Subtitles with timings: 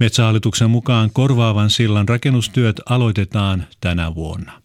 [0.00, 4.62] Metsähallituksen mukaan korvaavan sillan rakennustyöt aloitetaan tänä vuonna.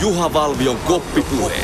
[0.00, 1.56] Juha Valvion koppipuhe.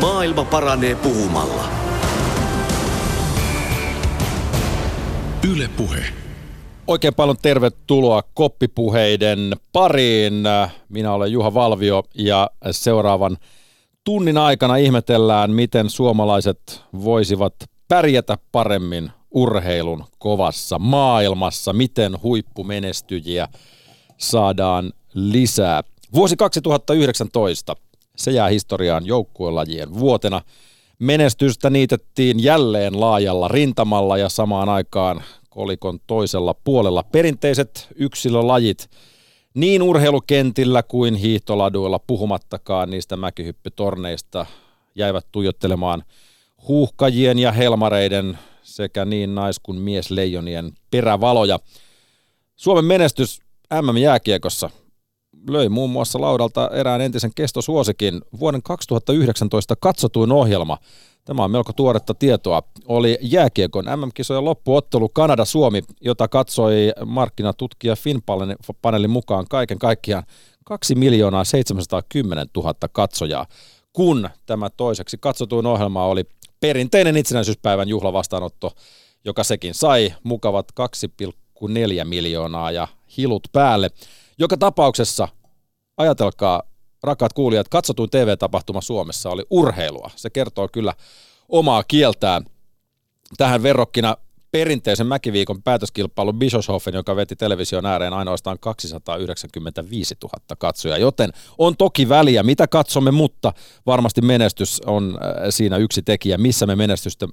[0.00, 1.64] Maailma paranee puhumalla.
[5.52, 6.23] Yle Puhe.
[6.86, 10.44] Oikein paljon tervetuloa koppipuheiden pariin.
[10.88, 13.36] Minä olen Juha Valvio ja seuraavan
[14.04, 17.54] tunnin aikana ihmetellään, miten suomalaiset voisivat
[17.88, 23.48] pärjätä paremmin urheilun kovassa maailmassa, miten huippumenestyjiä
[24.18, 25.82] saadaan lisää.
[26.14, 27.76] Vuosi 2019,
[28.16, 30.42] se jää historiaan joukkuelajien vuotena.
[30.98, 35.22] Menestystä niitettiin jälleen laajalla rintamalla ja samaan aikaan
[35.54, 38.90] kolikon toisella puolella perinteiset yksilölajit
[39.54, 44.46] niin urheilukentillä kuin hiihtoladuilla puhumattakaan niistä mäkihyppytorneista
[44.94, 46.02] jäivät tuijottelemaan
[46.68, 51.58] huuhkajien ja helmareiden sekä niin nais- kuin miesleijonien perävaloja.
[52.56, 53.40] Suomen menestys
[53.82, 54.70] MM-jääkiekossa
[55.50, 60.78] löi muun muassa laudalta erään entisen kestosuosikin vuoden 2019 katsotuin ohjelma.
[61.24, 62.62] Tämä on melko tuoretta tietoa.
[62.86, 70.24] Oli jääkiekon MM-kisojen loppuottelu Kanada-Suomi, jota katsoi markkinatutkija Finpanelin mukaan kaiken kaikkiaan
[70.64, 73.46] 2 miljoonaa 710 000 katsojaa,
[73.92, 76.24] kun tämä toiseksi katsotuin ohjelma oli
[76.60, 78.72] perinteinen itsenäisyyspäivän juhlavastaanotto,
[79.24, 83.90] joka sekin sai mukavat 2,4 miljoonaa ja hilut päälle.
[84.38, 85.28] Joka tapauksessa,
[85.96, 86.62] ajatelkaa,
[87.04, 90.10] rakkaat kuulijat, katsotuin TV-tapahtuma Suomessa oli urheilua.
[90.16, 90.94] Se kertoo kyllä
[91.48, 92.44] omaa kieltään.
[93.36, 94.16] Tähän verrokkina
[94.54, 102.08] perinteisen mäkiviikon päätöskilpailu Bischofshofen, joka veti television ääreen ainoastaan 295 000 katsojaa, joten on toki
[102.08, 103.52] väliä, mitä katsomme, mutta
[103.86, 106.76] varmasti menestys on äh, siinä yksi tekijä, missä me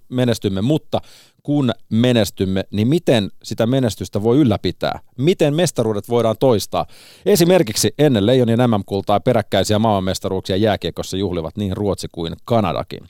[0.09, 1.01] menestymme, mutta
[1.43, 4.99] kun menestymme, niin miten sitä menestystä voi ylläpitää?
[5.17, 6.85] Miten mestaruudet voidaan toistaa?
[7.25, 13.03] Esimerkiksi ennen Leijonien MM-kultaa peräkkäisiä maailmanmestaruuksia jääkiekossa juhlivat niin Ruotsi kuin Kanadakin.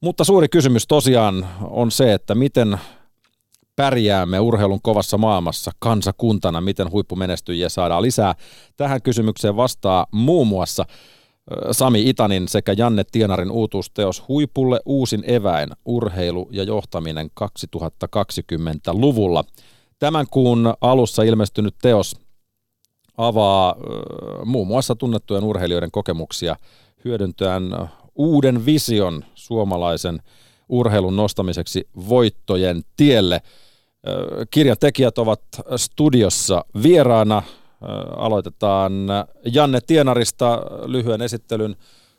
[0.00, 2.78] Mutta suuri kysymys tosiaan on se, että miten
[3.80, 8.34] pärjäämme urheilun kovassa maailmassa kansakuntana, miten huippumenestyjiä saadaan lisää.
[8.76, 10.84] Tähän kysymykseen vastaa muun muassa
[11.72, 19.44] Sami Itanin sekä Janne Tienarin uutuusteos Huipulle uusin eväin, urheilu ja johtaminen 2020-luvulla.
[19.98, 22.16] Tämän kuun alussa ilmestynyt teos
[23.16, 23.76] avaa
[24.44, 26.56] muun muassa tunnettujen urheilijoiden kokemuksia
[27.04, 27.62] hyödyntäen
[28.14, 30.22] uuden vision suomalaisen
[30.68, 33.42] urheilun nostamiseksi voittojen tielle.
[34.50, 35.40] Kirjan tekijät ovat
[35.76, 37.42] studiossa vieraana.
[38.16, 38.92] Aloitetaan
[39.44, 41.76] Janne Tienarista lyhyen esittelyn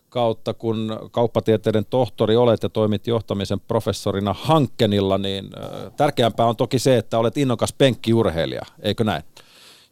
[0.10, 5.50] kautta, kun kauppatieteiden tohtori olet ja toimit johtamisen professorina Hankkenilla, niin
[5.98, 9.24] tärkeämpää on toki se, että olet innokas penkkiurheilija, eikö näin?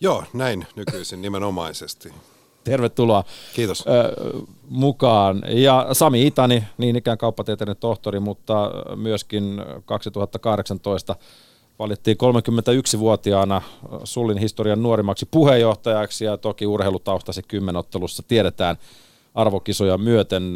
[0.01, 2.13] Joo, näin nykyisin nimenomaisesti.
[2.63, 3.23] Tervetuloa
[3.55, 3.85] Kiitos.
[4.69, 5.43] mukaan.
[5.47, 11.15] Ja Sami Itani, niin ikään kauppatieteiden tohtori, mutta myöskin 2018
[11.79, 12.17] valittiin
[12.95, 13.61] 31-vuotiaana
[14.03, 18.75] Sullin historian nuorimmaksi puheenjohtajaksi ja toki urheilutaustasi kymmenottelussa tiedetään
[19.35, 20.53] arvokisoja myöten.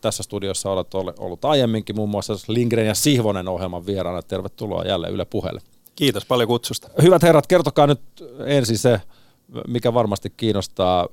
[0.00, 4.22] Tässä studiossa olet ollut aiemminkin muun muassa Lindgren ja Sihvonen ohjelman vieraana.
[4.22, 5.60] Tervetuloa jälleen Yle puheelle.
[5.96, 6.88] Kiitos paljon kutsusta.
[7.02, 8.00] Hyvät herrat, kertokaa nyt
[8.46, 9.00] ensin se,
[9.68, 11.08] mikä varmasti kiinnostaa.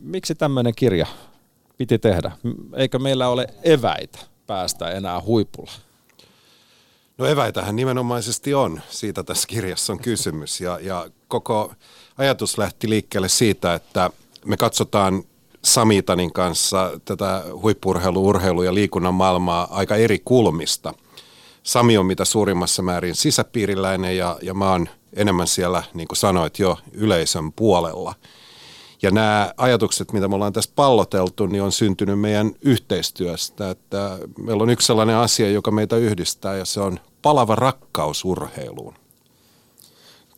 [0.00, 1.06] Miksi tämmöinen kirja
[1.78, 2.32] piti tehdä?
[2.76, 5.72] Eikö meillä ole eväitä päästä enää huipulla?
[7.22, 10.60] No eväitähän nimenomaisesti on, siitä tässä kirjassa on kysymys.
[10.60, 11.72] Ja, ja koko
[12.18, 14.10] ajatus lähti liikkeelle siitä, että
[14.44, 15.22] me katsotaan
[15.64, 20.94] Samitanin kanssa tätä huippurheilu, urheilu ja liikunnan maailmaa aika eri kulmista.
[21.62, 26.58] Sami on mitä suurimmassa määrin sisäpiiriläinen ja, ja mä oon enemmän siellä, niin kuin sanoit
[26.58, 28.14] jo, yleisön puolella.
[29.02, 33.70] Ja nämä ajatukset, mitä me ollaan tässä palloteltu, niin on syntynyt meidän yhteistyöstä.
[33.70, 38.94] Että meillä on yksi sellainen asia, joka meitä yhdistää ja se on palava rakkaus urheiluun.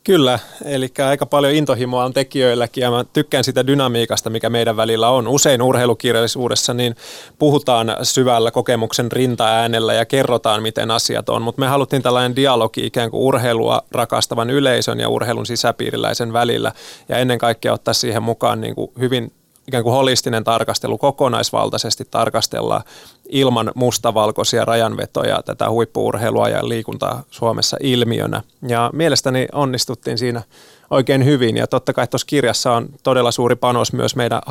[0.05, 5.09] Kyllä, eli aika paljon intohimoa on tekijöilläkin ja mä tykkään sitä dynamiikasta, mikä meidän välillä
[5.09, 5.27] on.
[5.27, 6.95] Usein urheilukirjallisuudessa niin
[7.39, 13.11] puhutaan syvällä kokemuksen rintaäänellä ja kerrotaan, miten asiat on, mutta me haluttiin tällainen dialogi ikään
[13.11, 16.71] kuin urheilua rakastavan yleisön ja urheilun sisäpiiriläisen välillä
[17.09, 19.31] ja ennen kaikkea ottaa siihen mukaan niin kuin hyvin
[19.67, 22.81] ikään kuin holistinen tarkastelu, kokonaisvaltaisesti tarkastella
[23.29, 28.41] ilman mustavalkoisia rajanvetoja tätä huippuurheilua ja liikuntaa Suomessa ilmiönä.
[28.67, 30.41] Ja mielestäni onnistuttiin siinä
[30.89, 31.57] oikein hyvin.
[31.57, 34.41] Ja totta kai tuossa kirjassa on todella suuri panos myös meidän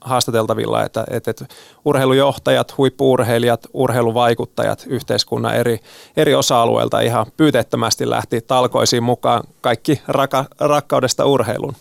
[0.00, 1.46] haastateltavilla, että, että, että
[1.84, 5.80] urheilujohtajat, huippuurheilijat, urheiluvaikuttajat yhteiskunnan eri,
[6.16, 11.76] eri osa-alueilta ihan pyyteettömästi lähti talkoisiin mukaan kaikki raka, rakkaudesta urheiluun.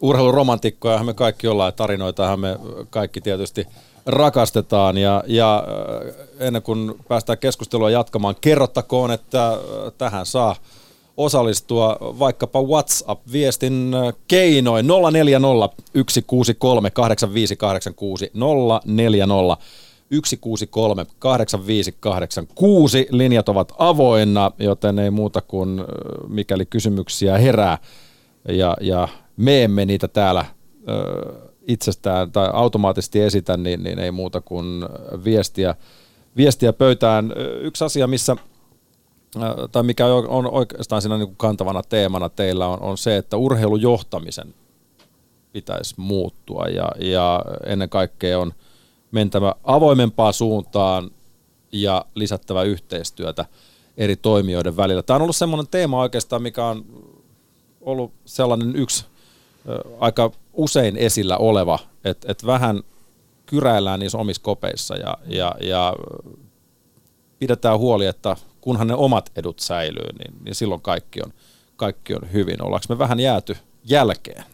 [0.00, 2.58] Urheiluromantikkoja me kaikki ollaan, tarinoitahan me
[2.90, 3.66] kaikki tietysti
[4.06, 5.64] rakastetaan ja, ja
[6.38, 9.58] ennen kuin päästään keskustelua jatkamaan, kerrottakoon, että äh,
[9.98, 10.56] tähän saa
[11.16, 13.94] osallistua vaikkapa WhatsApp-viestin
[14.28, 18.30] keinoin 040 163 8586
[18.84, 19.56] 040
[20.24, 23.06] 163 8586.
[23.10, 25.84] Linjat ovat avoinna, joten ei muuta kuin
[26.28, 27.78] mikäli kysymyksiä herää
[28.48, 29.08] ja, ja
[29.38, 30.44] me emme niitä täällä
[31.62, 34.84] itsestään tai automaattisesti esitä, niin, niin ei muuta kuin
[35.24, 35.74] viestiä,
[36.36, 37.32] viestiä pöytään.
[37.60, 38.36] Yksi asia, missä
[39.72, 44.54] tai mikä on oikeastaan siinä niin kuin kantavana teemana teillä on, on se, että urheilujohtamisen
[45.52, 48.52] pitäisi muuttua ja, ja ennen kaikkea on
[49.10, 51.10] mentävä avoimempaan suuntaan
[51.72, 53.44] ja lisättävä yhteistyötä
[53.96, 55.02] eri toimijoiden välillä.
[55.02, 56.84] Tämä on ollut semmoinen teema oikeastaan, mikä on
[57.80, 59.04] ollut sellainen yksi
[60.00, 62.82] aika usein esillä oleva, että et vähän
[63.46, 65.94] kyräillään niissä omissa kopeissa ja, ja, ja
[67.38, 71.32] pidetään huoli, että kunhan ne omat edut säilyy, niin, niin silloin kaikki on,
[71.76, 72.62] kaikki on hyvin.
[72.62, 74.44] Ollaanko me vähän jääty jälkeen?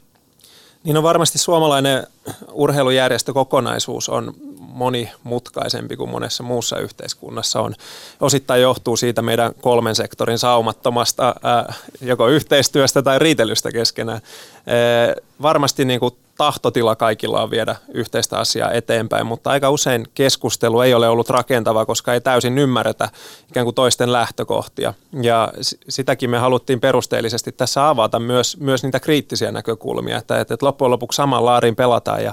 [0.84, 2.06] Niin on varmasti suomalainen
[2.52, 7.74] urheilujärjestökokonaisuus on monimutkaisempi kuin monessa muussa yhteiskunnassa on.
[8.20, 14.20] Osittain johtuu siitä meidän kolmen sektorin saumattomasta ää, joko yhteistyöstä tai riitelystä keskenään.
[14.66, 20.80] Ää, varmasti niin kuin tahtotila kaikilla on viedä yhteistä asiaa eteenpäin, mutta aika usein keskustelu
[20.80, 23.08] ei ole ollut rakentava, koska ei täysin ymmärretä
[23.50, 24.94] ikään kuin toisten lähtökohtia.
[25.22, 25.52] Ja
[25.88, 31.16] sitäkin me haluttiin perusteellisesti tässä avata myös, myös niitä kriittisiä näkökulmia, että, että loppujen lopuksi
[31.16, 32.32] saman laarin pelataan ja,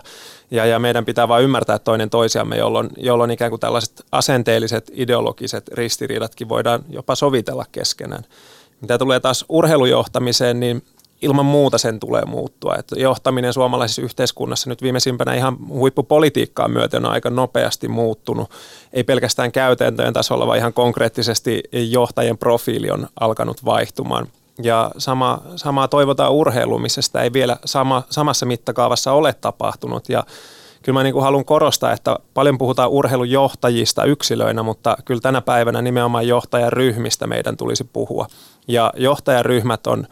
[0.51, 5.67] ja, ja meidän pitää vain ymmärtää toinen toisiamme, jolloin, jolloin ikään kuin tällaiset asenteelliset, ideologiset
[5.67, 8.23] ristiriidatkin voidaan jopa sovitella keskenään.
[8.81, 10.83] Mitä tulee taas urheilujohtamiseen, niin
[11.21, 12.75] ilman muuta sen tulee muuttua.
[12.75, 18.49] Että johtaminen suomalaisessa yhteiskunnassa nyt viimeisimpänä ihan huippupolitiikkaa myöten on aika nopeasti muuttunut.
[18.93, 24.27] Ei pelkästään käytäntöjen tasolla, vaan ihan konkreettisesti johtajien profiili on alkanut vaihtumaan.
[24.63, 30.09] Ja sama, samaa toivotaan urheiluun, missä sitä ei vielä sama, samassa mittakaavassa ole tapahtunut.
[30.09, 30.23] Ja
[30.83, 35.81] kyllä mä niin kuin haluan korostaa, että paljon puhutaan urheilujohtajista yksilöinä, mutta kyllä tänä päivänä
[35.81, 38.27] nimenomaan johtajaryhmistä meidän tulisi puhua.
[38.67, 40.07] Ja johtajaryhmät on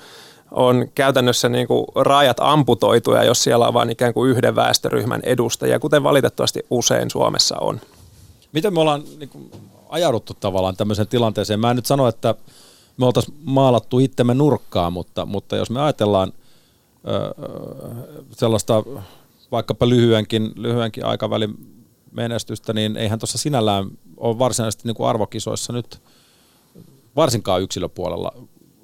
[0.51, 5.79] on käytännössä niin kuin rajat amputoituja, jos siellä on vain ikään kuin yhden väestöryhmän edustajia,
[5.79, 7.81] kuten valitettavasti usein Suomessa on.
[8.51, 9.51] Miten me ollaan niin kuin,
[9.89, 11.59] ajauduttu tavallaan tämmöiseen tilanteeseen?
[11.59, 12.35] Mä en nyt sano, että
[12.97, 16.33] me oltaisiin maalattu itsemme nurkkaan, mutta, mutta jos me ajatellaan
[17.07, 17.33] ö,
[18.31, 18.83] sellaista
[19.51, 21.79] vaikkapa lyhyenkin, lyhyenkin aikavälin
[22.11, 23.85] menestystä, niin eihän tuossa sinällään
[24.17, 26.01] ole varsinaisesti niin kuin arvokisoissa nyt
[27.15, 28.31] varsinkaan yksilöpuolella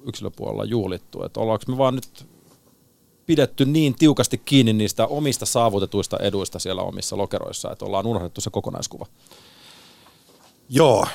[0.06, 1.24] yksilöpuolella juhlittu.
[1.24, 2.26] Että ollaanko me vaan nyt
[3.26, 8.50] pidetty niin tiukasti kiinni niistä omista saavutetuista eduista siellä omissa lokeroissa, että ollaan unohdettu se
[8.50, 9.06] kokonaiskuva?
[10.68, 11.06] Joo,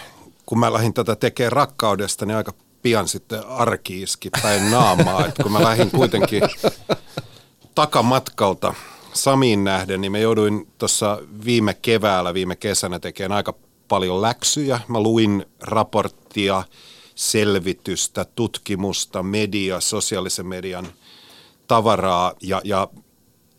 [0.46, 5.26] kun mä lähdin tätä tekemään rakkaudesta, niin aika pian sitten arki iski päin naamaa.
[5.26, 6.42] että kun mä lähdin kuitenkin
[7.76, 8.74] takamatkalta
[9.14, 13.54] Samiin nähden, niin mä jouduin tuossa viime keväällä, viime kesänä tekemään aika
[13.88, 14.80] paljon läksyjä.
[14.88, 16.64] Mä luin raporttia,
[17.22, 20.88] selvitystä, tutkimusta, media, sosiaalisen median
[21.68, 22.88] tavaraa ja, ja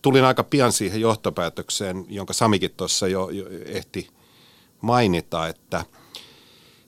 [0.02, 4.08] tulin aika pian siihen johtopäätökseen, jonka Samikin tuossa jo, jo ehti
[4.80, 5.84] mainita, että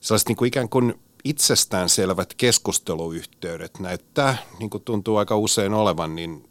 [0.01, 6.49] sellaiset niin kuin ikään kuin itsestäänselvät keskusteluyhteydet näyttää, niin kuin tuntuu aika usein olevan, niin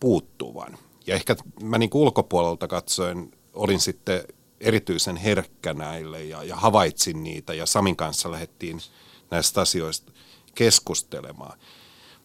[0.00, 0.78] puuttuvan.
[1.06, 4.24] Ja ehkä mä niin ulkopuolelta katsoen olin sitten
[4.60, 8.80] erityisen herkkä näille ja, ja havaitsin niitä ja Samin kanssa lähdettiin–
[9.34, 10.12] näistä asioista
[10.54, 11.58] keskustelemaan.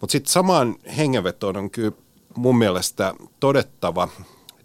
[0.02, 1.92] Mutta sitten samaan hengenvetoon on kyllä
[2.36, 4.08] mun mielestä todettava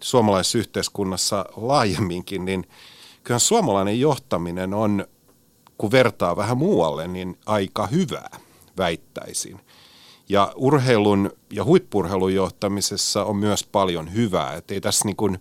[0.01, 2.67] suomalaisessa yhteiskunnassa laajemminkin, niin
[3.25, 5.07] kyllä suomalainen johtaminen on,
[5.79, 8.39] kun vertaa vähän muualle, niin aika hyvää,
[8.79, 9.61] väittäisin.
[10.29, 14.55] Ja urheilun ja huippurheilun johtamisessa on myös paljon hyvää.
[14.55, 15.39] Että ei tässä niin kuin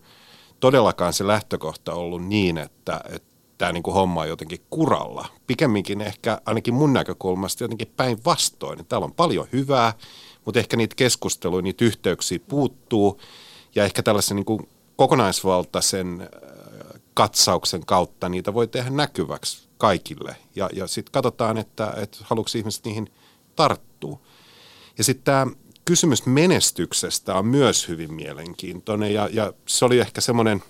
[0.60, 5.26] todellakaan se lähtökohta ollut niin, että, että tämä niin kuin homma on jotenkin kuralla.
[5.48, 8.86] Pikemminkin ehkä ainakin mun näkökulmasta jotenkin päinvastoin.
[8.86, 9.94] Täällä on paljon hyvää,
[10.46, 13.22] mutta ehkä niitä keskusteluja, niitä yhteyksiä puuttuu
[13.76, 20.36] ja ehkä tällaisen niin kuin kokonaisvaltaisen äh, katsauksen kautta niitä voi tehdä näkyväksi kaikille.
[20.56, 23.12] Ja, ja sitten katsotaan, että, että haluatko ihmiset niihin
[23.56, 24.20] tarttua.
[24.98, 25.48] Ja sitten tämä
[25.86, 30.64] kysymys menestyksestä on myös hyvin mielenkiintoinen ja, ja se oli ehkä semmoinen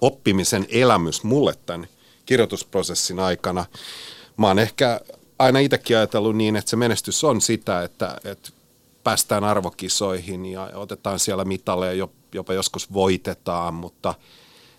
[0.00, 1.88] oppimisen elämys mulle tämän
[2.26, 3.64] kirjoitusprosessin aikana.
[4.36, 5.00] Mä oon ehkä
[5.38, 8.50] aina itsekin ajatellut niin, että se menestys on sitä, että, että
[9.04, 14.14] päästään arvokisoihin ja otetaan siellä mitaleja, jopa joskus voitetaan, mutta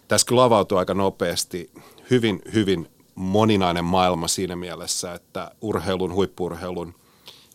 [0.07, 1.71] tässä kyllä avautuu aika nopeasti
[2.09, 6.95] hyvin, hyvin moninainen maailma siinä mielessä, että urheilun, huippurheilun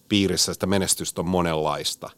[0.09, 2.11] piirissä sitä menestystä on monenlaista.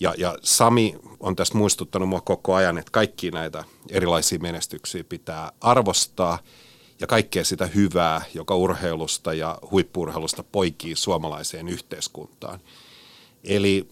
[0.00, 5.52] Ja, ja Sami on tässä muistuttanut mua koko ajan, että kaikki näitä erilaisia menestyksiä pitää
[5.60, 6.38] arvostaa
[7.00, 12.60] ja kaikkea sitä hyvää, joka urheilusta ja huippurheilusta poikii suomalaiseen yhteiskuntaan.
[13.44, 13.88] Eli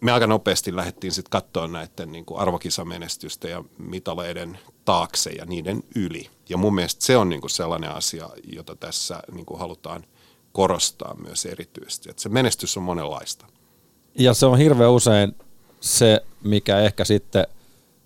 [0.00, 5.82] me aika nopeasti lähdettiin sitten katsoa näiden niin kuin arvokisamenestystä ja mitaleiden taakse ja niiden
[5.94, 6.30] yli.
[6.48, 10.04] Ja mun mielestä se on niin kuin sellainen asia, jota tässä niin kuin halutaan
[10.52, 12.10] korostaa myös erityisesti.
[12.10, 13.46] Että se menestys on monenlaista.
[14.14, 15.34] Ja se on hirveän usein
[15.80, 17.46] se, mikä ehkä sitten,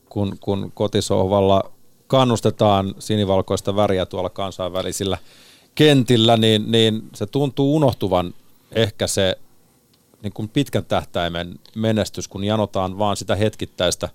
[0.08, 1.71] kun, kun kotisohvalla
[2.12, 5.18] kannustetaan sinivalkoista väriä tuolla kansainvälisillä
[5.74, 8.34] kentillä, niin, niin se tuntuu unohtuvan
[8.72, 9.38] ehkä se
[10.22, 14.08] niin kuin pitkän tähtäimen menestys, kun janotaan vaan sitä hetkittäistä,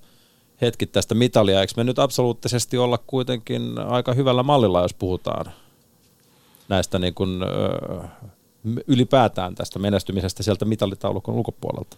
[0.61, 1.61] hetkittäistä mitalia.
[1.61, 5.51] Eikö me nyt absoluuttisesti olla kuitenkin aika hyvällä mallilla, jos puhutaan
[6.69, 7.39] näistä niin kuin,
[8.87, 11.97] ylipäätään tästä menestymisestä sieltä mitalitaulukon ulkopuolelta?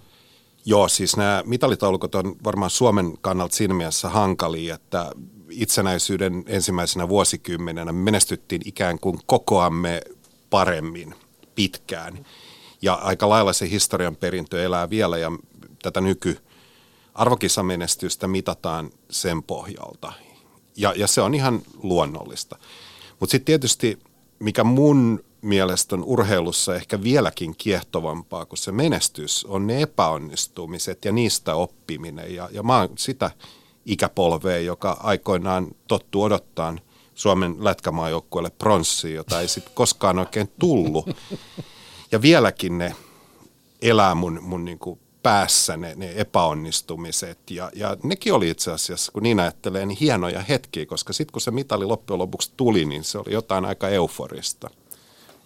[0.65, 5.11] Joo, siis nämä mitalitaulukot on varmaan Suomen kannalta siinä mielessä hankalia, että
[5.49, 10.01] itsenäisyyden ensimmäisenä vuosikymmenenä menestyttiin ikään kuin kokoamme
[10.49, 11.15] paremmin
[11.55, 12.25] pitkään.
[12.81, 15.31] Ja aika lailla se historian perintö elää vielä ja
[15.81, 16.37] tätä nyky
[17.13, 20.13] arvokisamenestystä mitataan sen pohjalta.
[20.75, 22.57] Ja, ja se on ihan luonnollista.
[23.19, 23.99] Mutta sitten tietysti,
[24.39, 31.11] mikä mun mielestä on urheilussa ehkä vieläkin kiehtovampaa kuin se menestys, on ne epäonnistumiset ja
[31.11, 32.35] niistä oppiminen.
[32.35, 33.31] Ja, ja mä oon sitä
[33.85, 36.75] ikäpolvea, joka aikoinaan tottu odottaa
[37.15, 41.09] Suomen lätkämaajoukkueelle pronssia, jota ei sitten koskaan oikein tullut.
[42.11, 42.95] Ja vieläkin ne
[43.81, 47.51] elää mun, mun niin kuin päässä ne, ne epäonnistumiset.
[47.51, 51.41] Ja, ja nekin oli itse asiassa, kun niin ajattelee, niin hienoja hetkiä, koska sitten kun
[51.41, 54.69] se mitali loppujen lopuksi tuli, niin se oli jotain aika euforista.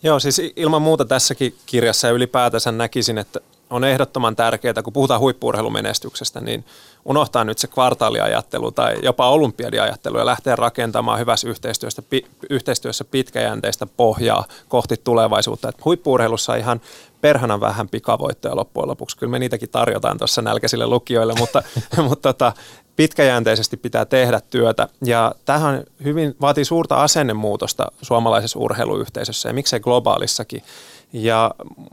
[0.04, 3.40] Joo, siis ilman muuta tässäkin kirjassa ja ylipäätänsä näkisin, että
[3.74, 6.66] on ehdottoman tärkeää, kun puhutaan huippuurheilumenestyksestä, niin
[7.06, 13.86] unohtaa nyt se kvartaaliajattelu tai jopa olympiadiajattelu ja lähteä rakentamaan hyvässä yhteistyössä, pi, yhteistyössä pitkäjänteistä
[13.86, 15.70] pohjaa kohti tulevaisuutta.
[15.70, 16.82] Et huippuurheilussa ihan
[17.22, 19.18] perhana vähän pikavoittoja loppujen lopuksi.
[19.18, 21.64] Kyllä me niitäkin tarjotaan tuossa nälkäisille lukijoille, mutta,
[22.10, 22.54] mutta tota,
[22.96, 24.88] pitkäjänteisesti pitää tehdä työtä.
[25.06, 30.64] Ja tähän hyvin vaatii suurta asennemuutosta suomalaisessa urheiluyhteisössä ja miksei globaalissakin.
[31.14, 31.52] Ja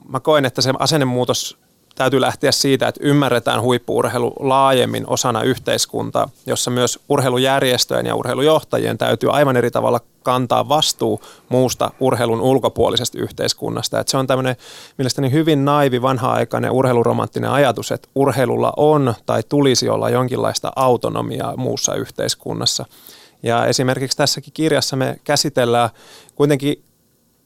[0.09, 1.59] mä koen, että se asennemuutos
[2.01, 9.31] täytyy lähteä siitä, että ymmärretään huippuurheilu laajemmin osana yhteiskuntaa, jossa myös urheilujärjestöjen ja urheilujohtajien täytyy
[9.33, 14.01] aivan eri tavalla kantaa vastuu muusta urheilun ulkopuolisesta yhteiskunnasta.
[14.01, 14.57] Että se on tämmöinen
[14.99, 21.95] mielestäni hyvin naivi vanha-aikainen urheiluromanttinen ajatus, että urheilulla on tai tulisi olla jonkinlaista autonomiaa muussa
[21.95, 22.87] yhteiskunnassa.
[23.43, 25.91] Ja esimerkiksi tässäkin kirjassa me käsitellään
[26.35, 26.83] kuitenkin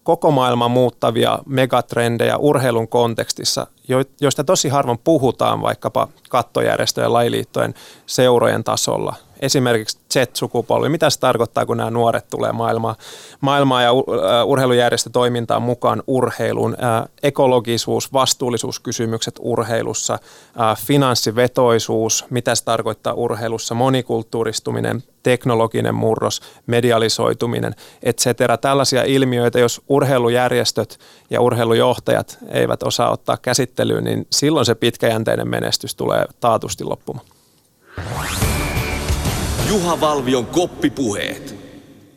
[0.04, 3.66] koko maailman muuttavia megatrendejä urheilun kontekstissa,
[4.20, 7.75] joista tosi harvoin puhutaan vaikkapa kattojärjestöjen, lajiliittojen,
[8.06, 9.14] seurojen tasolla.
[9.40, 12.96] Esimerkiksi Z-sukupolvi, mitä se tarkoittaa, kun nämä nuoret tulee maailmaa,
[13.40, 13.92] maailmaa ja
[14.44, 16.76] urheilujärjestötoimintaan mukaan urheiluun,
[17.22, 20.18] ekologisuus, vastuullisuuskysymykset urheilussa,
[20.86, 28.26] finanssivetoisuus, mitä se tarkoittaa urheilussa, monikulttuuristuminen, teknologinen murros, medialisoituminen, etc.
[28.60, 30.98] Tällaisia ilmiöitä, jos urheilujärjestöt
[31.30, 37.26] ja urheilujohtajat eivät osaa ottaa käsittelyyn, niin silloin se pitkäjänteinen menestys tulee taatusti loppumaan.
[39.68, 41.56] Juha Valvion koppipuheet.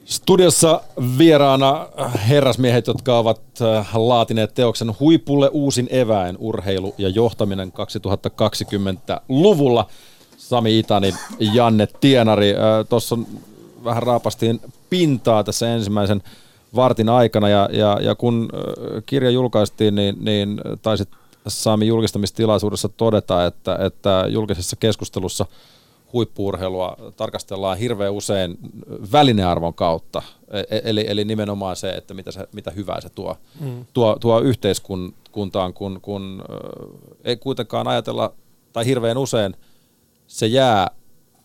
[0.05, 0.81] Studiossa
[1.17, 1.87] vieraana
[2.29, 9.87] herrasmiehet, jotka ovat äh, laatineet teoksen huipulle uusin eväin urheilu ja johtaminen 2020-luvulla.
[10.37, 12.51] Sami Itani, Janne Tienari.
[12.51, 12.57] Äh,
[12.89, 13.17] Tuossa
[13.83, 16.23] vähän raapastiin pintaa tässä ensimmäisen
[16.75, 18.59] vartin aikana ja, ja, ja kun äh,
[19.05, 21.09] kirja julkaistiin, niin, niin taisit
[21.47, 25.45] Sami julkistamistilaisuudessa todeta, että, että julkisessa keskustelussa–
[26.13, 28.57] huippuurheilua tarkastellaan hirveän usein
[29.11, 30.21] välinearvon kautta,
[30.51, 33.85] e, e, eli, eli nimenomaan se, että mitä, se, mitä hyvää se tuo, mm.
[33.93, 36.43] tuo, tuo yhteiskuntaan, kun, kun
[37.23, 38.33] ei kuitenkaan ajatella,
[38.73, 39.55] tai hirveän usein
[40.27, 40.91] se jää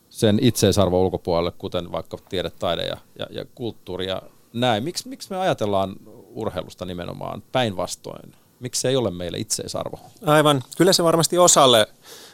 [0.09, 4.85] sen itseisarvon ulkopuolelle, kuten vaikka tiede, taide ja, ja, ja kulttuuri ja näin.
[4.85, 5.97] Miks, miksi me ajatellaan
[6.35, 8.35] urheilusta nimenomaan päinvastoin?
[8.63, 10.01] miksi se ei ole meille itseisarvo?
[10.27, 10.63] Aivan.
[10.77, 11.87] Kyllä se varmasti osalle,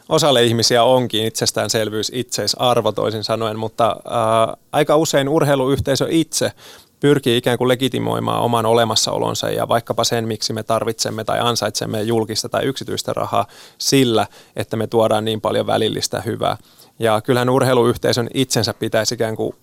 [0.09, 6.53] osalle ihmisiä onkin itsestäänselvyys, itseisarvo toisin sanoen, mutta ää, aika usein urheiluyhteisö itse
[7.01, 12.49] pyrkii ikään kuin legitimoimaan oman olemassaolonsa ja vaikkapa sen, miksi me tarvitsemme tai ansaitsemme julkista
[12.49, 13.47] tai yksityistä rahaa
[13.79, 16.57] sillä, että me tuodaan niin paljon välillistä hyvää.
[16.99, 19.55] Ja kyllähän urheiluyhteisön itsensä pitäisi ikään kuin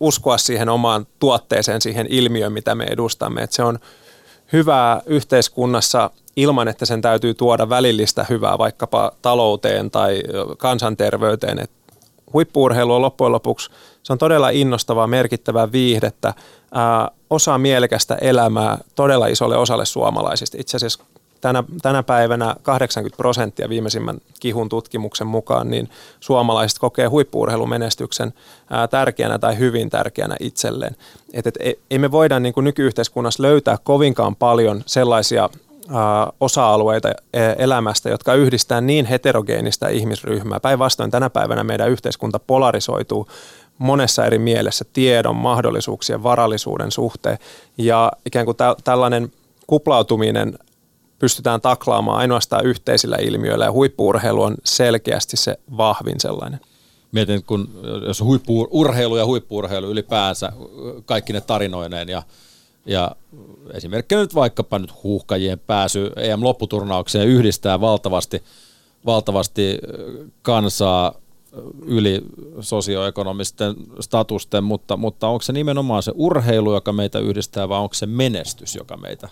[0.00, 3.42] uskoa siihen omaan tuotteeseen, siihen ilmiöön, mitä me edustamme.
[3.42, 3.78] Että se on
[4.52, 10.22] hyvää yhteiskunnassa ilman, että sen täytyy tuoda välillistä hyvää vaikkapa talouteen tai
[10.58, 11.58] kansanterveyteen.
[11.58, 11.70] Et
[12.32, 13.70] huippuurheilu on loppujen lopuksi,
[14.02, 16.34] se on todella innostavaa, merkittävää viihdettä,
[16.74, 20.56] ää, osa mielekästä elämää todella isolle osalle suomalaisista.
[20.60, 21.04] Itse asiassa
[21.40, 25.88] tänä, tänä päivänä 80 prosenttia viimeisimmän kihun tutkimuksen mukaan, niin
[26.20, 28.34] suomalaiset kokee huippuurheilumenestyksen
[28.70, 30.96] ää, tärkeänä tai hyvin tärkeänä itselleen.
[31.32, 31.58] Et, et,
[31.90, 35.50] ei me voida niin kuin nykyyhteiskunnassa löytää kovinkaan paljon sellaisia
[36.40, 37.08] osa-alueita
[37.58, 40.60] elämästä, jotka yhdistää niin heterogeenistä ihmisryhmää.
[40.60, 43.28] Päinvastoin tänä päivänä meidän yhteiskunta polarisoituu
[43.78, 47.38] monessa eri mielessä tiedon, mahdollisuuksien, varallisuuden suhteen.
[47.78, 49.32] Ja ikään kuin tällainen
[49.66, 50.58] kuplautuminen
[51.18, 56.60] pystytään taklaamaan ainoastaan yhteisillä ilmiöillä ja huippuurheilu on selkeästi se vahvin sellainen.
[57.12, 57.68] Mietin, kun
[58.06, 60.52] jos huippu, urheilu ja huippuurheilu ylipäänsä,
[61.06, 62.22] kaikki ne tarinoineen ja,
[62.86, 63.16] ja
[63.74, 68.42] esimerkiksi nyt vaikkapa nyt huuhkajien pääsy EM-lopputurnaukseen yhdistää valtavasti,
[69.06, 69.78] valtavasti
[70.42, 71.14] kansaa
[71.82, 72.20] yli
[72.60, 78.06] sosioekonomisten statusten, mutta, mutta onko se nimenomaan se urheilu, joka meitä yhdistää, vai onko se
[78.06, 79.28] menestys, joka meitä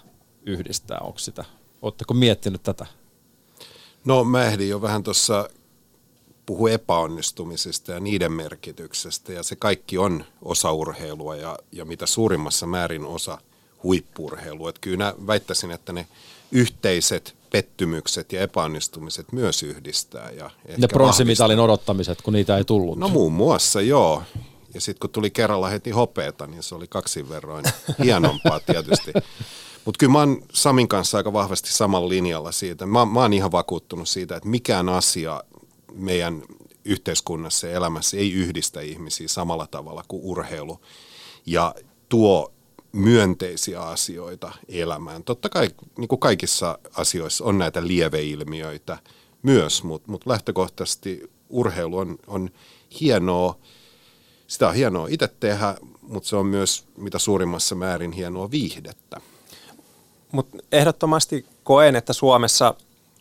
[0.46, 0.98] yhdistää?
[0.98, 1.44] Onko sitä
[1.82, 2.86] Oletteko miettinyt tätä?
[4.04, 5.48] No mä ehdin jo vähän tuossa
[6.46, 12.66] puhua epäonnistumisista ja niiden merkityksestä ja se kaikki on osa urheilua ja, ja mitä suurimmassa
[12.66, 13.38] määrin osa
[13.82, 14.68] huippurheilua.
[14.68, 16.06] Että kyllä väittäisin, että ne
[16.52, 20.30] yhteiset pettymykset ja epäonnistumiset myös yhdistää.
[20.30, 22.98] Ja ne pronssimitalin odottamiset, kun niitä ei tullut.
[22.98, 24.22] No muun muassa, joo.
[24.74, 27.64] Ja sitten kun tuli kerralla heti hopeeta, niin se oli kaksin verroin
[28.04, 29.12] hienompaa tietysti.
[29.84, 32.86] Mutta kyllä mä oon Samin kanssa aika vahvasti samalla linjalla siitä.
[32.86, 35.42] Mä, mä oon ihan vakuuttunut siitä, että mikään asia
[35.96, 36.42] meidän
[36.84, 40.80] yhteiskunnassa ja elämässä ei yhdistä ihmisiä samalla tavalla kuin urheilu.
[41.46, 41.74] Ja
[42.08, 42.52] tuo
[42.92, 45.24] myönteisiä asioita elämään.
[45.24, 48.98] Totta kai niin kuin kaikissa asioissa on näitä lieveilmiöitä
[49.42, 52.50] myös, mutta mut lähtökohtaisesti urheilu on, on
[53.00, 53.58] hienoa.
[54.46, 59.20] Sitä on hienoa itse tehdä, mutta se on myös mitä suurimmassa määrin hienoa viihdettä.
[60.32, 62.74] Mutta ehdottomasti koen, että Suomessa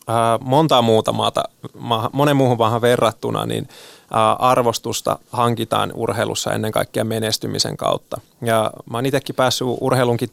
[0.06, 1.44] ää, montaa muuta maata,
[1.78, 3.68] ma, monen muuhun maahan verrattuna, niin
[4.10, 8.20] ää, arvostusta hankitaan urheilussa ennen kaikkea menestymisen kautta.
[8.42, 10.30] Ja mä oon itsekin päässyt urheilunkin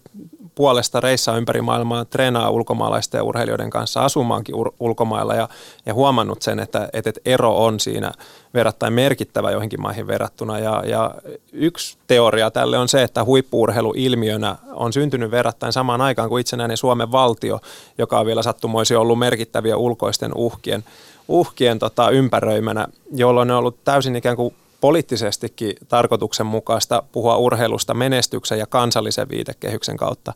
[0.56, 5.50] puolesta reissaa ympäri maailmaa, treenaa ulkomaalaisten urheilijoiden kanssa asumaankin ur- ulkomailla ja,
[5.86, 8.12] ja huomannut sen, että, että ero on siinä
[8.54, 10.60] verrattain merkittävä joihinkin maihin verrattuna.
[10.60, 11.16] Ja, ja
[11.52, 16.78] yksi teoria tälle on se, että huippuurheilu ilmiönä on syntynyt verrattain samaan aikaan kuin itsenäinen
[16.78, 17.60] Suomen valtio,
[17.98, 20.84] joka on vielä sattumoisin ollut merkittäviä ulkoisten uhkien,
[21.28, 28.68] uhkien tota, ympäröimänä, jolloin on ollut täysin ikään kuin poliittisestikin tarkoituksenmukaista puhua urheilusta menestyksen ja
[28.68, 30.34] kansallisen viitekehyksen kautta.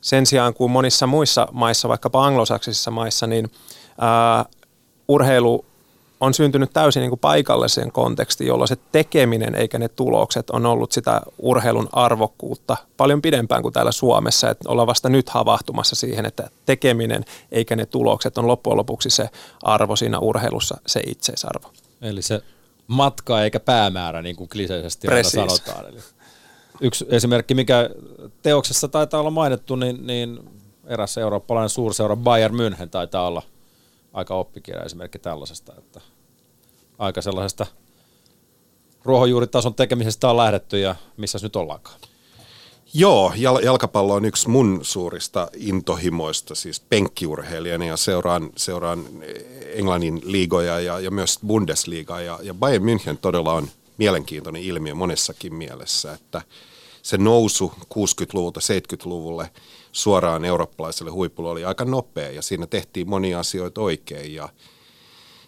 [0.00, 3.50] Sen sijaan kuin monissa muissa maissa, vaikkapa anglosaksisissa maissa, niin
[4.00, 4.44] ää,
[5.08, 5.64] urheilu
[6.20, 10.92] on syntynyt täysin niin kuin paikalliseen kontekstiin, jolloin se tekeminen eikä ne tulokset on ollut
[10.92, 14.50] sitä urheilun arvokkuutta paljon pidempään kuin täällä Suomessa.
[14.50, 19.30] Että ollaan vasta nyt havahtumassa siihen, että tekeminen eikä ne tulokset on loppujen lopuksi se
[19.62, 21.70] arvo siinä urheilussa, se itseisarvo.
[22.02, 22.42] Eli se
[22.88, 25.88] matka eikä päämäärä, niin kuin kliseisesti aina sanotaan.
[25.88, 25.98] Eli
[26.80, 27.90] yksi esimerkki, mikä
[28.42, 30.50] teoksessa taitaa olla mainittu, niin, niin
[30.86, 33.42] eräs eurooppalainen suurseura Bayern München taitaa olla
[34.12, 36.00] aika oppikirja esimerkki tällaisesta, että
[36.98, 37.66] aika sellaisesta
[39.04, 42.00] ruohonjuuritason tekemisestä on lähdetty ja missä nyt ollaankaan.
[42.94, 49.04] Joo, jal- jalkapallo on yksi mun suurista intohimoista, siis penkkiurheilijana ja seuraan, seuraan
[49.66, 55.54] Englannin liigoja ja, ja myös Bundesliigaa ja, ja Bayern München todella on mielenkiintoinen ilmiö monessakin
[55.54, 56.42] mielessä, että
[57.02, 59.50] se nousu 60-luvulta 70-luvulle
[59.92, 64.48] suoraan eurooppalaiselle huipulle oli aika nopea ja siinä tehtiin monia asioita oikein ja,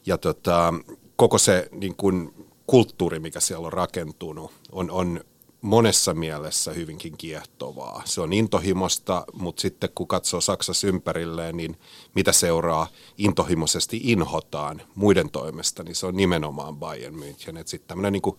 [0.07, 0.75] ja tota,
[1.17, 2.35] koko se niin kuin,
[2.67, 5.21] kulttuuri, mikä siellä on rakentunut, on, on
[5.61, 8.03] monessa mielessä hyvinkin kiehtovaa.
[8.05, 11.77] Se on intohimosta, mutta sitten kun katsoo Saksassa ympärilleen, niin
[12.15, 12.87] mitä seuraa
[13.19, 17.63] intohimoisesti inhotaan muiden toimesta, niin se on nimenomaan Bayern München.
[17.65, 18.37] Sitten tämmöinen niin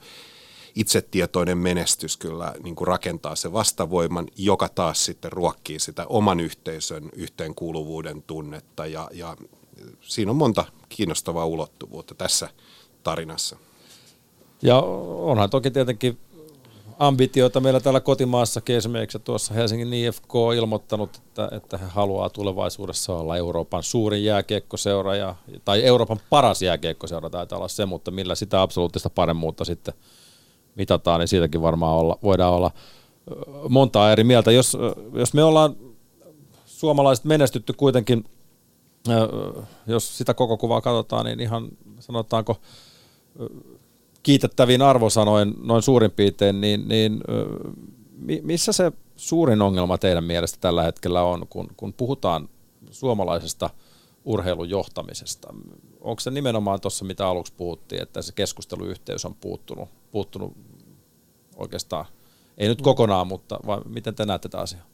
[0.75, 7.09] itsetietoinen menestys kyllä niin kuin rakentaa se vastavoiman, joka taas sitten ruokkii sitä oman yhteisön
[7.15, 9.37] yhteenkuuluvuuden tunnetta ja, ja
[10.01, 12.49] siinä on monta kiinnostavaa ulottuvuutta tässä
[13.03, 13.57] tarinassa.
[14.61, 16.17] Ja onhan toki tietenkin
[17.01, 23.15] ambitioita meillä täällä kotimaassakin esimerkiksi tuossa Helsingin IFK on ilmoittanut, että, että he haluaa tulevaisuudessa
[23.15, 25.35] olla Euroopan suurin jääkiekkoseura ja,
[25.65, 29.93] tai Euroopan paras jääkiekkoseura taitaa olla se, mutta millä sitä absoluuttista paremmuutta sitten
[30.75, 32.71] mitataan, niin siitäkin varmaan olla, voidaan olla
[33.69, 34.51] montaa eri mieltä.
[34.51, 34.77] Jos,
[35.13, 35.75] jos me ollaan
[36.65, 38.23] suomalaiset menestytty kuitenkin,
[39.87, 42.57] jos sitä koko kuvaa katsotaan, niin ihan sanotaanko
[44.23, 47.23] kiitettäviin arvosanoin noin suurin piirtein, niin, niin
[48.41, 52.49] missä se suurin ongelma teidän mielestä tällä hetkellä on, kun, kun puhutaan
[52.91, 53.69] suomalaisesta
[54.25, 55.53] urheilun johtamisesta?
[56.01, 60.57] Onko se nimenomaan tuossa, mitä aluksi puhuttiin, että se keskusteluyhteys on puuttunut, puuttunut
[61.55, 62.05] oikeastaan,
[62.57, 64.85] ei nyt kokonaan, mutta vai miten te näette tätä asiaa?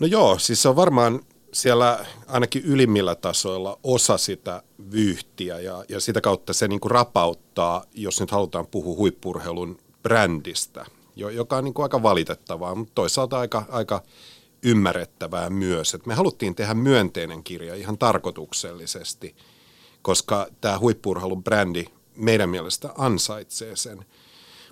[0.00, 1.20] No joo, siis se on varmaan
[1.56, 7.84] siellä ainakin ylimmillä tasoilla osa sitä vyyhtiä ja, ja sitä kautta se niin kuin rapauttaa,
[7.94, 13.64] jos nyt halutaan puhua huippurheilun brändistä, joka on niin kuin aika valitettavaa, mutta toisaalta aika,
[13.68, 14.02] aika
[14.62, 15.94] ymmärrettävää myös.
[15.94, 19.36] Et me haluttiin tehdä myönteinen kirja ihan tarkoituksellisesti,
[20.02, 21.84] koska tämä huippurheilun brändi
[22.16, 23.98] meidän mielestä ansaitsee sen.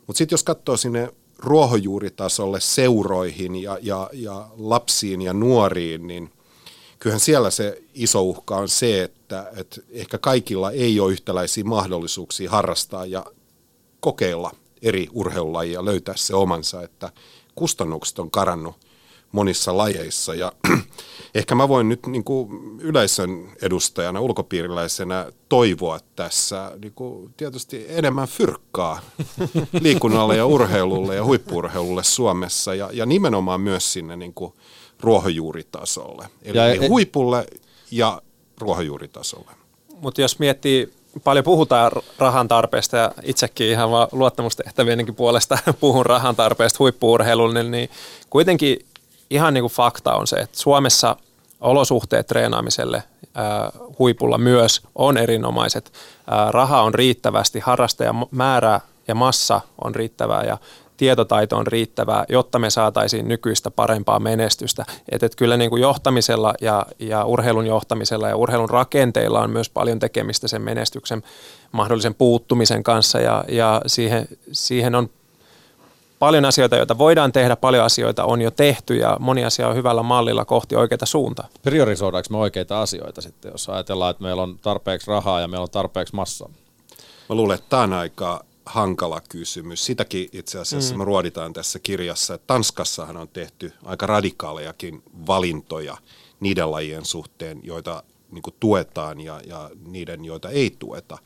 [0.06, 6.30] Mutta sitten jos katsoo sinne ruohonjuuritasolle seuroihin ja, ja, ja lapsiin ja nuoriin, niin
[7.04, 12.50] kyllähän siellä se iso uhka on se, että, että ehkä kaikilla ei ole yhtäläisiä mahdollisuuksia
[12.50, 13.26] harrastaa ja
[14.00, 14.50] kokeilla
[14.82, 17.12] eri urheilulajia, löytää se omansa, että
[17.54, 18.74] kustannukset on karannut
[19.32, 20.52] monissa lajeissa ja
[21.34, 22.48] ehkä mä voin nyt niin kuin
[22.80, 29.00] yleisön edustajana, ulkopiiriläisenä toivoa tässä niin kuin tietysti enemmän fyrkkaa
[29.80, 34.52] liikunnalle ja urheilulle ja huippuurheilulle Suomessa ja, ja nimenomaan myös sinne niin kuin
[35.00, 36.28] ruohonjuuritasolle.
[36.42, 37.46] Eli ja, e- huipulle
[37.90, 38.22] ja
[38.58, 39.50] ruohonjuuritasolle.
[40.00, 40.92] Mutta jos miettii,
[41.24, 47.90] paljon puhutaan rahan tarpeesta ja itsekin ihan vaan luottamustehtävienkin puolesta puhun rahan tarpeesta huippuurheilulle, niin
[48.30, 48.86] kuitenkin
[49.30, 51.16] ihan niin kuin fakta on se, että Suomessa
[51.60, 53.02] olosuhteet treenaamiselle
[53.34, 55.92] ää, huipulla myös on erinomaiset.
[56.30, 60.58] Ää, raha on riittävästi, harrastajan määrä ja massa on riittävää ja
[60.96, 64.84] tietotaito on riittävää, jotta me saataisiin nykyistä parempaa menestystä.
[65.08, 69.70] Et, et kyllä niin kuin johtamisella ja, ja urheilun johtamisella ja urheilun rakenteilla on myös
[69.70, 71.22] paljon tekemistä sen menestyksen
[71.72, 75.10] mahdollisen puuttumisen kanssa ja, ja siihen, siihen on
[76.18, 80.02] paljon asioita, joita voidaan tehdä, paljon asioita on jo tehty ja moni asia on hyvällä
[80.02, 81.48] mallilla kohti oikeita suuntaa.
[81.62, 85.70] Priorisoidaanko me oikeita asioita sitten, jos ajatellaan, että meillä on tarpeeksi rahaa ja meillä on
[85.70, 86.48] tarpeeksi massaa?
[87.28, 89.84] Mä luulen, että tämä on aika hankala kysymys.
[89.84, 90.98] Sitäkin itse asiassa mm.
[90.98, 95.96] me ruoditaan tässä kirjassa, että Tanskassahan on tehty aika radikaalejakin valintoja
[96.40, 101.18] niiden lajien suhteen, joita niin tuetaan ja, ja niiden, joita ei tueta.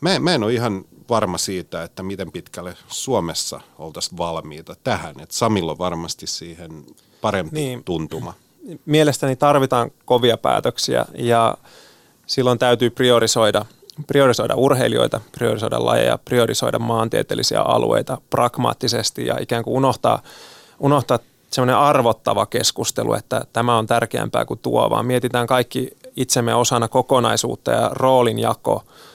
[0.00, 5.20] Mä, mä en ole ihan varma siitä, että miten pitkälle Suomessa oltaisiin valmiita tähän.
[5.20, 6.84] Että Samilla on varmasti siihen
[7.20, 7.84] parempi niin.
[7.84, 8.34] tuntuma.
[8.86, 11.56] Mielestäni tarvitaan kovia päätöksiä ja
[12.26, 13.64] silloin täytyy priorisoida,
[14.06, 20.22] priorisoida urheilijoita, priorisoida lajeja, priorisoida maantieteellisiä alueita pragmaattisesti ja ikään kuin unohtaa,
[20.78, 21.18] unohtaa
[21.50, 27.70] semmoinen arvottava keskustelu, että tämä on tärkeämpää kuin tuo, vaan mietitään kaikki itsemme osana kokonaisuutta
[27.70, 29.11] ja roolinjako– roolin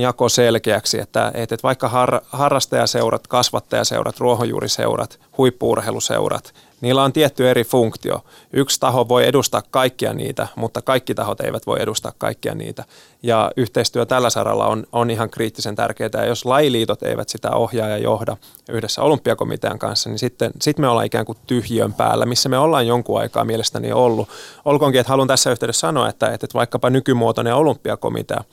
[0.00, 8.24] jako selkeäksi, että, että vaikka har, harrastajaseurat, kasvattajaseurat, ruohonjuuriseurat, huippuurheiluseurat, niillä on tietty eri funktio.
[8.52, 12.84] Yksi taho voi edustaa kaikkia niitä, mutta kaikki tahot eivät voi edustaa kaikkia niitä.
[13.22, 16.10] Ja yhteistyö tällä saralla on, on ihan kriittisen tärkeää.
[16.14, 18.36] Ja jos lailiitot eivät sitä ohjaa ja johda
[18.68, 22.86] yhdessä olympiakomitean kanssa, niin sitten sit me ollaan ikään kuin tyhjön päällä, missä me ollaan
[22.86, 24.28] jonkun aikaa mielestäni ollut.
[24.64, 28.44] Olkoonkin, että haluan tässä yhteydessä sanoa, että, että vaikkapa nykymuotoinen olympiakomitea–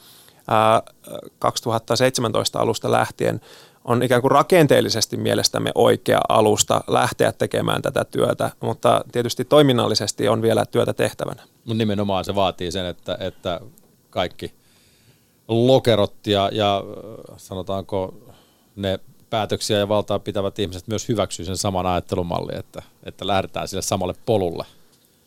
[1.40, 3.42] 2017 alusta lähtien
[3.86, 10.42] on ikään kuin rakenteellisesti mielestämme oikea alusta lähteä tekemään tätä työtä, mutta tietysti toiminnallisesti on
[10.42, 11.44] vielä työtä tehtävänä.
[11.66, 13.60] Mutta nimenomaan se vaatii sen, että, että
[14.10, 14.54] kaikki
[15.48, 16.84] lokerot ja, ja
[17.38, 18.14] sanotaanko
[18.76, 23.82] ne päätöksiä ja valtaa pitävät ihmiset myös hyväksyy sen saman ajattelumallin, että, että lähdetään sille
[23.82, 24.66] samalle polulle.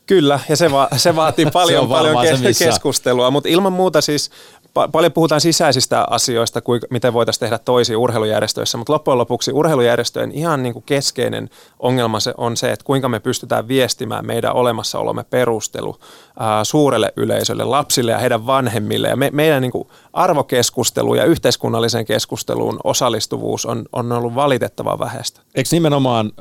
[0.05, 4.31] Kyllä, ja se, va- se vaatii paljon, se paljon kes- keskustelua, mutta ilman muuta siis
[4.73, 10.63] paljon puhutaan sisäisistä asioista, kuin, miten voitaisiin tehdä toisia urheilujärjestöissä, mutta loppujen lopuksi urheilujärjestöjen ihan
[10.63, 15.97] niin kuin keskeinen ongelma se on se, että kuinka me pystytään viestimään meidän olemassaolomme perustelu
[16.39, 19.07] ää, suurelle yleisölle, lapsille ja heidän vanhemmille.
[19.07, 25.41] Ja me, meidän niin kuin arvokeskustelu ja yhteiskunnallisen keskusteluun osallistuvuus on, on ollut valitettavan vähäistä.
[25.55, 26.31] Eikö nimenomaan,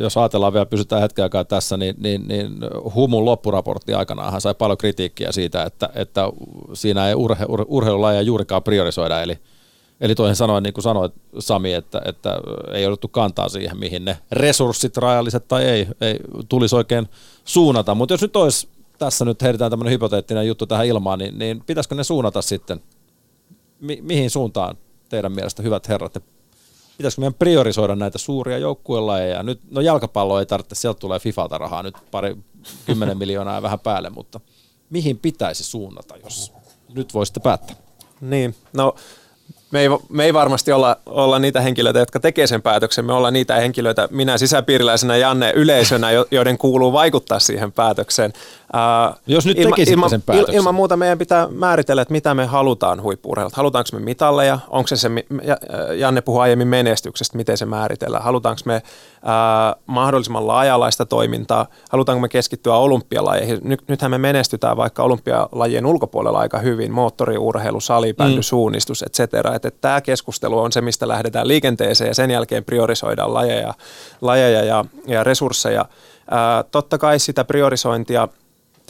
[0.00, 2.56] jos ajatellaan vielä, pysytään hetken aikaa tässä, niin, niin, niin
[2.94, 6.24] Humun loppuraportti aikanaanhan sai paljon kritiikkiä siitä, että, että
[6.74, 9.38] siinä ei urhe, ur, urheilulajeja juurikaan priorisoida, eli
[10.00, 12.40] Eli toisin sanoen, niin kuin sanoit Sami, että, että
[12.72, 17.08] ei jouduttu kantaa siihen, mihin ne resurssit, rajalliset tai ei, ei tulisi oikein
[17.44, 17.94] suunnata.
[17.94, 21.94] Mutta jos nyt olisi, tässä nyt heitetään tämmöinen hypoteettinen juttu tähän ilmaan, niin, niin pitäisikö
[21.94, 22.80] ne suunnata sitten?
[23.80, 24.76] Mi- mihin suuntaan
[25.08, 26.14] teidän mielestä, hyvät herrat,
[26.96, 29.42] pitäisikö meidän priorisoida näitä suuria joukkuelajeja?
[29.42, 32.36] Nyt, no jalkapallo ei tarvitse, sieltä tulee Fifalta rahaa nyt pari
[32.86, 34.40] kymmenen miljoonaa ja vähän päälle, mutta
[34.90, 36.52] mihin pitäisi suunnata, jos
[36.94, 37.76] nyt voisitte päättää?
[38.20, 38.94] Niin, no
[39.70, 43.04] me ei, me ei varmasti olla, olla niitä henkilöitä, jotka tekee sen päätöksen.
[43.04, 48.32] Me ollaan niitä henkilöitä, minä sisäpiiriläisenä Janne yleisönä, joiden kuuluu vaikuttaa siihen päätökseen.
[49.26, 50.54] Jos nyt ilma, ilma, sen päätöksen.
[50.54, 53.56] Ilman muuta meidän pitää määritellä, että mitä me halutaan huippuurheilta.
[53.56, 54.58] Halutaanko me mitalleja?
[54.68, 55.10] Onko se se,
[55.96, 58.24] Janne puhui aiemmin menestyksestä, miten se määritellään?
[58.24, 61.66] Halutaanko me uh, mahdollisimman laajalaista toimintaa?
[61.90, 63.58] Halutaanko me keskittyä olympialajeihin?
[63.62, 66.92] Nyt, nythän me menestytään vaikka olympialajien ulkopuolella aika hyvin.
[66.92, 68.42] Moottoriurheilu, salibändy, mm.
[68.42, 69.54] suunnistus, et cetera.
[69.54, 73.74] Että, että tämä keskustelu on se, mistä lähdetään liikenteeseen ja sen jälkeen priorisoidaan lajeja,
[74.20, 75.80] lajeja ja, ja resursseja.
[75.82, 78.28] Uh, totta kai sitä priorisointia–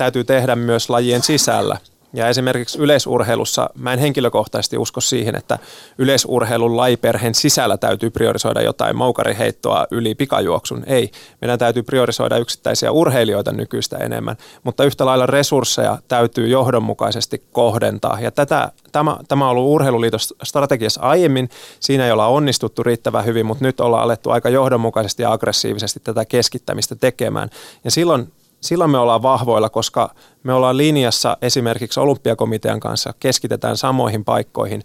[0.00, 1.76] täytyy tehdä myös lajien sisällä.
[2.12, 5.58] Ja esimerkiksi yleisurheilussa mä en henkilökohtaisesti usko siihen, että
[5.98, 10.84] yleisurheilun lajiperheen sisällä täytyy priorisoida jotain moukariheittoa yli pikajuoksun.
[10.86, 11.10] Ei,
[11.40, 18.18] meidän täytyy priorisoida yksittäisiä urheilijoita nykyistä enemmän, mutta yhtä lailla resursseja täytyy johdonmukaisesti kohdentaa.
[18.20, 21.48] Ja tätä, tämä, tämä on ollut Urheiluliiton strategiassa aiemmin,
[21.80, 26.24] siinä ei olla onnistuttu riittävän hyvin, mutta nyt ollaan alettu aika johdonmukaisesti ja aggressiivisesti tätä
[26.24, 27.50] keskittämistä tekemään.
[27.84, 34.24] Ja silloin silloin me ollaan vahvoilla, koska me ollaan linjassa esimerkiksi olympiakomitean kanssa, keskitetään samoihin
[34.24, 34.82] paikkoihin.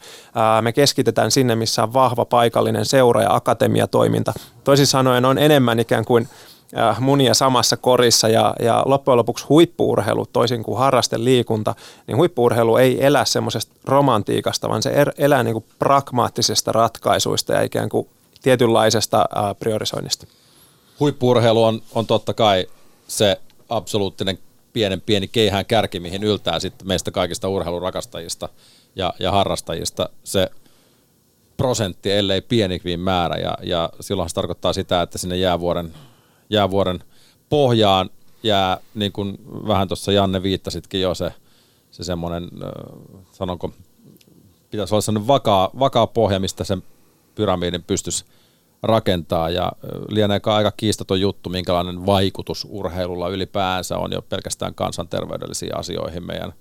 [0.62, 4.34] Me keskitetään sinne, missä on vahva paikallinen seura- ja akatemiatoiminta.
[4.64, 6.30] Toisin sanoen on enemmän ikään kuin
[7.00, 11.76] munia samassa korissa ja, ja loppujen lopuksi huippuurheilu, toisin kuin harrasteliikunta,
[12.08, 17.62] niin huippuurheilu ei elä semmoisesta romantiikasta, vaan se er, elää niin kuin pragmaattisista ratkaisuista ja
[17.62, 18.08] ikään kuin
[18.42, 19.26] tietynlaisesta
[19.60, 20.28] priorisoinnista.
[21.00, 22.68] Huippuurheilu on, on totta kai
[23.08, 24.40] se absoluuttinen
[24.74, 28.50] pienen pieni keihään kärki, mihin yltää sitten meistä kaikista urheilurakastajista
[28.96, 30.50] ja, ja harrastajista se
[31.58, 33.36] prosentti, ellei pienikin määrä.
[33.36, 35.94] Ja, ja silloin se tarkoittaa sitä, että sinne jäävuoren,
[36.50, 37.04] jäävuoren
[37.50, 38.10] pohjaan
[38.44, 41.32] jää, niin kuin vähän tuossa Janne viittasitkin jo, se,
[41.92, 42.50] se semmoinen,
[43.32, 43.72] sanonko,
[44.72, 46.84] pitäisi olla sellainen vakaa, vakaa pohja, mistä sen
[47.36, 48.26] pyramidin pystyisi
[48.86, 49.72] rakentaa ja
[50.08, 56.26] lieneekö aika kiistaton juttu, minkälainen vaikutus urheilulla ylipäänsä on jo pelkästään kansanterveydellisiin asioihin.
[56.28, 56.54] Meidän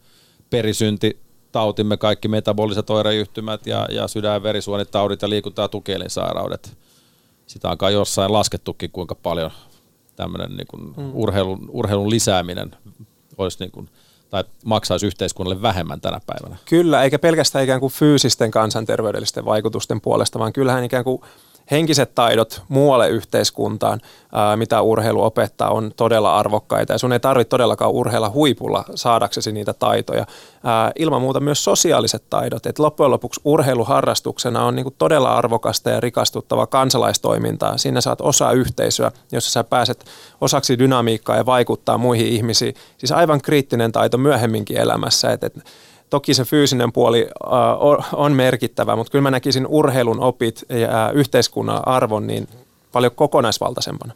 [0.50, 1.20] perisynti,
[1.52, 6.76] tautimme, kaikki metaboliset oireyhtymät ja, ja sydän- ja verisuonitaudit ja liikunta- ja tukielinsairaudet.
[7.46, 9.50] Sitä on kai jossain laskettukin, kuinka paljon
[10.16, 11.10] tämmöinen niin kuin mm.
[11.14, 12.70] urheilun, urheilun lisääminen
[13.38, 13.88] olisi niin kuin,
[14.30, 16.56] tai maksaisi yhteiskunnalle vähemmän tänä päivänä.
[16.64, 21.22] Kyllä, eikä pelkästään ikään kuin fyysisten kansanterveydellisten vaikutusten puolesta, vaan kyllähän ikään kuin
[21.70, 24.00] henkiset taidot muualle yhteiskuntaan,
[24.32, 26.92] ää, mitä urheilu opettaa, on todella arvokkaita.
[26.92, 30.26] Ja sun ei tarvitse todellakaan urheilla huipulla saadaksesi niitä taitoja.
[30.64, 32.66] Ää, ilman muuta myös sosiaaliset taidot.
[32.66, 37.78] Et loppujen lopuksi urheiluharrastuksena on niinku todella arvokasta ja rikastuttava kansalaistoimintaa.
[37.78, 40.04] Siinä saat osa yhteisöä, jossa sä pääset
[40.40, 42.74] osaksi dynamiikkaa ja vaikuttaa muihin ihmisiin.
[42.98, 45.32] Siis aivan kriittinen taito myöhemminkin elämässä.
[45.32, 45.54] Et, et,
[46.10, 47.28] Toki se fyysinen puoli
[48.12, 52.48] on merkittävä, mutta kyllä mä näkisin urheilun opit ja yhteiskunnan arvon niin
[52.92, 54.12] paljon kokonaisvaltaisempana.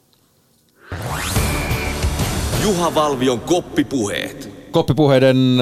[2.63, 4.51] Juha Valvion koppipuheet.
[4.71, 5.57] Koppipuheiden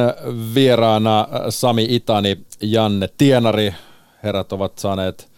[0.54, 3.74] vieraana Sami Itani, Janne Tienari.
[4.22, 5.28] Herrat ovat saaneet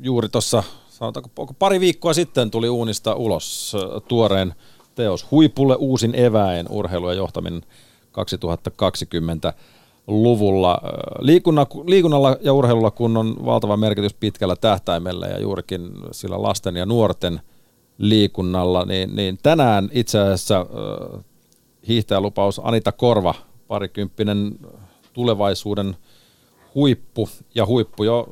[0.00, 3.76] juuri tuossa, sanotaanko pari viikkoa sitten tuli uunista ulos
[4.08, 4.54] tuoreen
[4.94, 7.62] teos Huipulle uusin eväin urheilu ja johtaminen
[8.12, 9.52] 2020
[10.06, 10.80] luvulla.
[11.20, 16.86] Liikunna, liikunnalla ja urheilulla kun on valtava merkitys pitkällä tähtäimellä ja juurikin sillä lasten ja
[16.86, 17.40] nuorten
[17.98, 21.24] liikunnalla, niin, niin tänään itse asiassa äh,
[21.88, 23.34] hiihtäjälupaus Anita Korva,
[23.68, 24.58] parikymppinen
[25.12, 25.96] tulevaisuuden
[26.74, 28.26] huippu, ja huippu jo,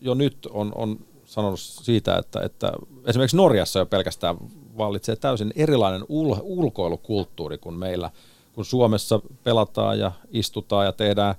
[0.00, 2.72] jo nyt on, on sanonut siitä, että, että
[3.06, 4.36] esimerkiksi Norjassa jo pelkästään
[4.78, 8.10] vallitsee täysin erilainen ul, ulkoilukulttuuri kuin meillä–
[8.54, 11.34] kun Suomessa pelataan ja istutaan ja tehdään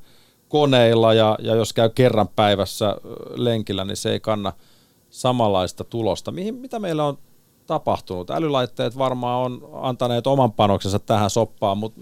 [0.49, 2.95] koneilla ja, ja jos käy kerran päivässä
[3.35, 4.53] lenkillä, niin se ei kanna
[5.09, 6.31] samanlaista tulosta.
[6.31, 7.17] Mihin, mitä meillä on
[7.67, 8.29] tapahtunut?
[8.29, 12.01] Älylaitteet varmaan on antaneet oman panoksensa tähän soppaan, mutta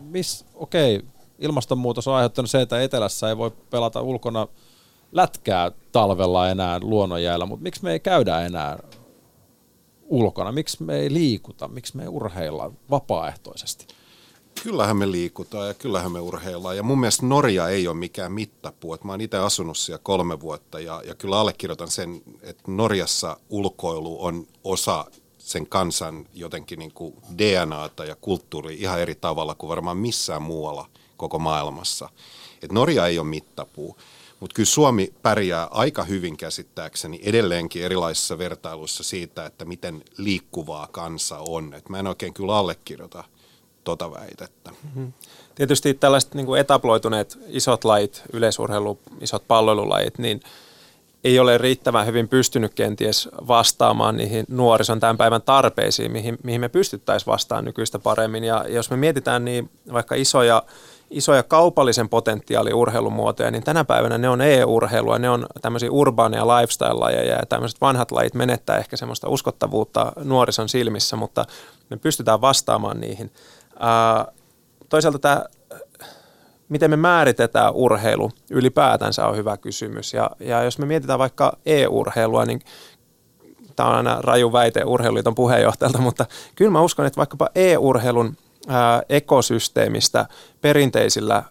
[0.00, 4.48] miss, okei, okay, ilmastonmuutos on aiheuttanut se, että etelässä ei voi pelata ulkona
[5.12, 8.78] lätkää talvella enää luonnonjäällä, mutta miksi me ei käydä enää
[10.02, 10.52] ulkona?
[10.52, 11.68] Miksi me ei liikuta?
[11.68, 13.86] Miksi me ei urheilla vapaaehtoisesti?
[14.62, 16.76] Kyllähän me liikutaan ja kyllähän me urheillaan.
[16.76, 18.98] Ja mun mielestä Norja ei ole mikään mittapuu.
[19.04, 24.24] mä oon itse asunut siellä kolme vuotta ja, ja kyllä allekirjoitan sen, että Norjassa ulkoilu
[24.24, 25.06] on osa
[25.38, 30.86] sen kansan jotenkin niin kuin DNAta ja kulttuuri ihan eri tavalla kuin varmaan missään muualla
[31.16, 32.08] koko maailmassa.
[32.62, 33.96] Et Norja ei ole mittapuu.
[34.40, 41.38] Mutta kyllä Suomi pärjää aika hyvin käsittääkseni edelleenkin erilaisissa vertailuissa siitä, että miten liikkuvaa kansa
[41.38, 41.74] on.
[41.74, 43.24] Et mä en oikein kyllä allekirjoita
[43.84, 44.70] tota väitettä.
[44.70, 45.12] Mm-hmm.
[45.54, 50.40] Tietysti tällaiset niin kuin etaploituneet isot lajit, yleisurheilu, isot palvelulajit, niin
[51.24, 56.68] ei ole riittävän hyvin pystynyt kenties vastaamaan niihin nuorison tämän päivän tarpeisiin, mihin, mihin me
[56.68, 58.44] pystyttäisiin vastaamaan nykyistä paremmin.
[58.44, 60.62] Ja jos me mietitään niin vaikka isoja
[61.10, 67.34] isoja kaupallisen potentiaalin urheilumuotoja, niin tänä päivänä ne on e-urheilua, ne on tämmöisiä urbaaneja lifestyle-lajeja
[67.34, 71.46] ja tämmöiset vanhat lajit menettää ehkä semmoista uskottavuutta nuorison silmissä, mutta
[71.90, 73.30] me pystytään vastaamaan niihin.
[73.80, 74.26] Ää,
[74.88, 75.44] toisaalta tämä,
[76.68, 82.44] miten me määritetään urheilu ylipäätänsä on hyvä kysymys ja, ja jos me mietitään vaikka e-urheilua,
[82.44, 82.60] niin
[83.76, 88.36] tämä on aina raju väite urheiluliiton puheenjohtajalta, mutta kyllä mä uskon, että vaikkapa e-urheilun–
[89.08, 90.26] ekosysteemistä
[90.60, 91.42] perinteisillä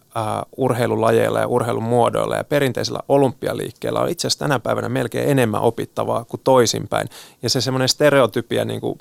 [0.56, 6.24] urheilulajeilla ja urheilun muodoilla ja perinteisillä olympialiikkeillä on itse asiassa tänä päivänä melkein enemmän opittavaa
[6.24, 7.08] kuin toisinpäin.
[7.42, 8.98] Ja se semmoinen stereotypia niin kuin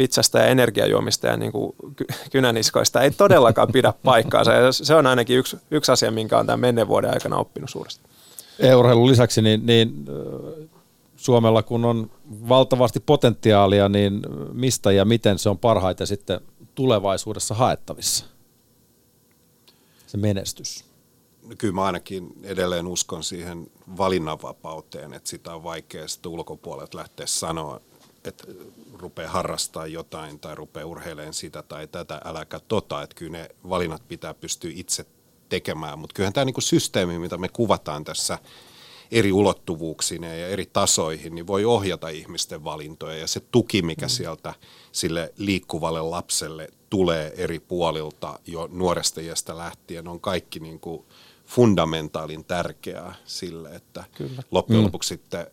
[0.00, 1.76] pizzasta ja energiajuomista ja niin kuin
[2.32, 4.52] kynäniskoista ei todellakaan pidä paikkaansa.
[4.52, 8.00] Ja se on ainakin yksi, yksi asia, minkä on tämän menneen vuoden aikana oppinut suuresti.
[8.58, 10.04] E-urheilun lisäksi niin, niin
[11.16, 12.10] Suomella kun on
[12.48, 16.40] valtavasti potentiaalia, niin mistä ja miten se on parhaiten sitten
[16.74, 18.24] tulevaisuudessa haettavissa?
[20.06, 20.84] Se menestys.
[21.58, 23.66] Kyllä mä ainakin edelleen uskon siihen
[23.98, 27.80] valinnanvapauteen, että sitä on vaikea sitten ulkopuolelta lähteä sanoa,
[28.24, 28.44] että
[29.00, 33.02] rupeaa harrastaa jotain tai rupeaa urheilemaan sitä tai tätä, äläkä tota.
[33.02, 35.06] Että kyllä ne valinnat pitää pystyä itse
[35.48, 38.38] tekemään, mutta kyllähän tämä niinku systeemi, mitä me kuvataan tässä–
[39.10, 43.18] eri ulottuvuuksineen ja eri tasoihin, niin voi ohjata ihmisten valintoja.
[43.18, 44.10] Ja se tuki, mikä mm.
[44.10, 44.54] sieltä
[44.92, 51.04] sille liikkuvalle lapselle tulee eri puolilta jo nuoresta iästä lähtien, on kaikki niin kuin
[51.46, 54.42] fundamentaalin tärkeää sille, että Kyllä.
[54.50, 54.84] loppujen mm.
[54.84, 55.46] lopuksi sitten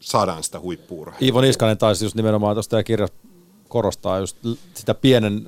[0.00, 1.26] saadaan sitä huippuurheilua.
[1.26, 3.08] Iivo Niskanen taisi just nimenomaan tuosta ja kirja
[3.68, 4.36] korostaa just
[4.74, 5.46] sitä pienen,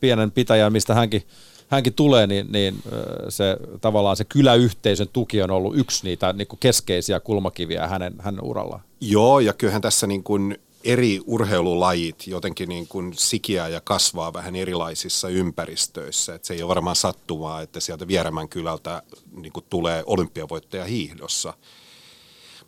[0.00, 1.22] pienen pitäjän, mistä hänkin
[1.68, 2.82] hänkin tulee, niin, niin
[3.28, 8.44] se tavallaan se kyläyhteisön tuki on ollut yksi niitä niin kuin keskeisiä kulmakiviä hänen, hänen
[8.44, 8.82] urallaan.
[9.00, 14.56] Joo, ja kyllähän tässä niin kuin eri urheilulajit jotenkin niin kuin sikiää ja kasvaa vähän
[14.56, 16.34] erilaisissa ympäristöissä.
[16.34, 19.02] Et se ei ole varmaan sattumaa, että sieltä Vierämän kylältä
[19.36, 21.54] niin kuin tulee olympiavoittaja hiihdossa.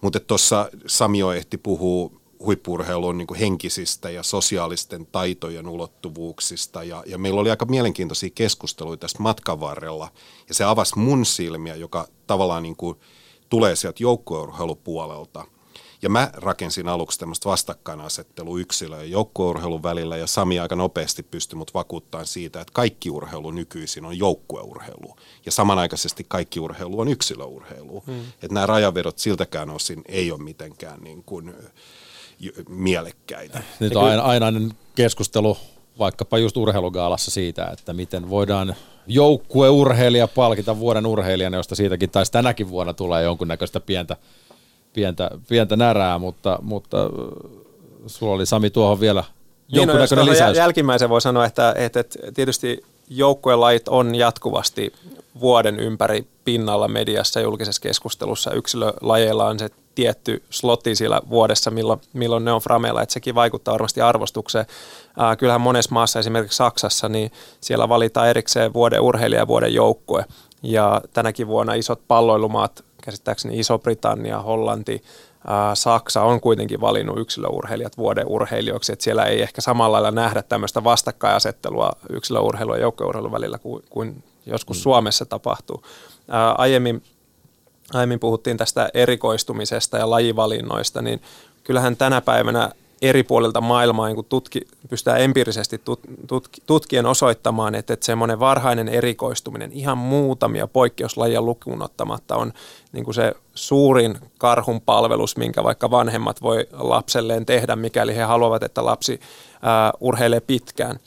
[0.04, 6.82] Mutta tuossa Samio ehti puhuu huippurheilun niin henkisistä ja sosiaalisten taitojen ulottuvuuksista.
[6.82, 10.08] Ja, ja meillä oli aika mielenkiintoisia keskusteluja tästä matkan varrella.
[10.48, 12.98] Ja se avasi mun silmiä, joka tavallaan niin kuin
[13.48, 15.44] tulee sieltä joukkueurheilupuolelta.
[16.04, 21.56] Ja mä rakensin aluksi tämmöistä vastakkainasettelua yksilö- ja joukkueurheilun välillä, ja Sami aika nopeasti pystyi
[21.56, 25.16] mut vakuuttamaan siitä, että kaikki urheilu nykyisin on joukkueurheilu.
[25.46, 28.02] Ja samanaikaisesti kaikki urheilu on yksilöurheilu.
[28.06, 28.20] Hmm.
[28.20, 31.54] Että nämä rajavedot siltäkään osin ei ole mitenkään niin kuin,
[32.68, 33.62] mielekkäitä.
[33.80, 35.56] Nyt on aina, ainainen keskustelu
[35.98, 38.74] vaikkapa just urheilugaalassa siitä, että miten voidaan
[39.06, 44.16] joukkueurheilija palkita vuoden urheilijana, josta siitäkin taisi tänäkin vuonna tulee jonkunnäköistä pientä,
[44.94, 47.10] pientä, pientä närää, mutta, mutta äh,
[48.06, 50.56] sulla oli Sami tuohon vielä niin, no, jonkunnäköinen lisäys.
[50.56, 54.92] Jälkimmäisen voi sanoa, että, että, että tietysti joukkuelait on jatkuvasti
[55.40, 58.52] vuoden ympäri pinnalla mediassa julkisessa keskustelussa.
[58.52, 63.72] Yksilölajeilla on se tietty slotti siellä vuodessa, milloin, milloin ne on frameilla, että sekin vaikuttaa
[63.72, 64.66] varmasti arvostukseen.
[65.18, 70.24] Ää, kyllähän monessa maassa, esimerkiksi Saksassa, niin siellä valitaan erikseen vuoden urheilija ja vuoden joukkue.
[70.62, 75.02] Ja tänäkin vuonna isot palloilumaat, käsittääkseni Iso-Britannia, Hollanti,
[75.74, 80.84] Saksa on kuitenkin valinnut yksilöurheilijat vuoden urheilijoiksi, että siellä ei ehkä samalla lailla nähdä tämmöistä
[80.84, 84.82] vastakkainasettelua yksilöurheilun ja joukkueurheilun välillä kuin, kuin joskus mm.
[84.82, 85.82] Suomessa tapahtuu.
[86.28, 87.02] Ää, aiemmin
[87.92, 91.22] aiemmin puhuttiin tästä erikoistumisesta ja lajivalinnoista, niin
[91.64, 92.70] kyllähän tänä päivänä
[93.08, 98.88] eri puolilta maailmaa niin tutki, pystytään empiirisesti tut, tut, tutkien osoittamaan, että, että semmoinen varhainen
[98.88, 102.52] erikoistuminen ihan muutamia poikkeuslajia lukuun ottamatta on
[102.92, 108.62] niin kuin se suurin karhun palvelus, minkä vaikka vanhemmat voi lapselleen tehdä, mikäli he haluavat,
[108.62, 109.20] että lapsi
[109.62, 110.98] ää, urheilee pitkään.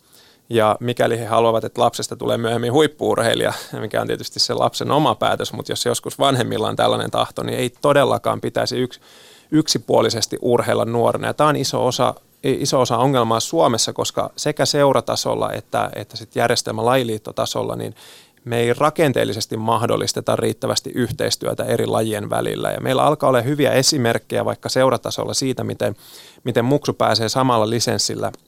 [0.50, 5.16] Ja mikäli he haluavat, että lapsesta tulee myöhemmin huippuurheilija, mikä on tietysti se lapsen oma
[5.16, 9.00] päätös, mutta jos joskus vanhemmilla on tällainen tahto, niin ei todellakaan pitäisi yksi
[9.52, 11.28] yksipuolisesti urheilla nuorena.
[11.28, 16.36] Ja tämä on iso osa, iso osa ongelmaa Suomessa, koska sekä seuratasolla että, että sit
[16.36, 17.96] järjestelmä lajiliittotasolla, niin
[18.46, 22.72] me ei rakenteellisesti mahdollisteta riittävästi yhteistyötä eri lajien välillä.
[22.72, 25.96] Ja meillä alkaa olla hyviä esimerkkejä vaikka seuratasolla siitä, miten,
[26.44, 28.32] miten muksu pääsee samalla lisenssillä–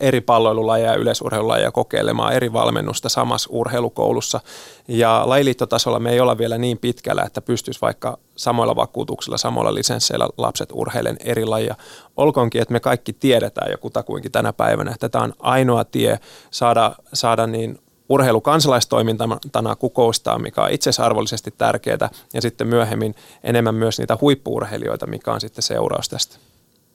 [0.00, 4.40] eri palloilulajeja ja yleisurheilulajeja kokeilemaan eri valmennusta samassa urheilukoulussa.
[4.88, 10.28] Ja lajiliittotasolla me ei olla vielä niin pitkällä, että pystyisi vaikka samoilla vakuutuksilla, samoilla lisensseillä
[10.38, 11.74] lapset urheilen eri lajia.
[12.16, 16.18] Olkoonkin, että me kaikki tiedetään jo kutakuinkin tänä päivänä, että tämä on ainoa tie
[16.50, 23.98] saada, saada niin urheilu kansalaistoimintana kukoistaa, mikä on itsesarvollisesti tärkeää, ja sitten myöhemmin enemmän myös
[23.98, 26.36] niitä huippuurheilijoita, mikä on sitten seuraus tästä.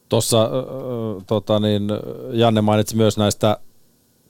[0.10, 0.49] Tuossa
[1.28, 1.84] tota niin,
[2.32, 3.58] Janne mainitsi myös näistä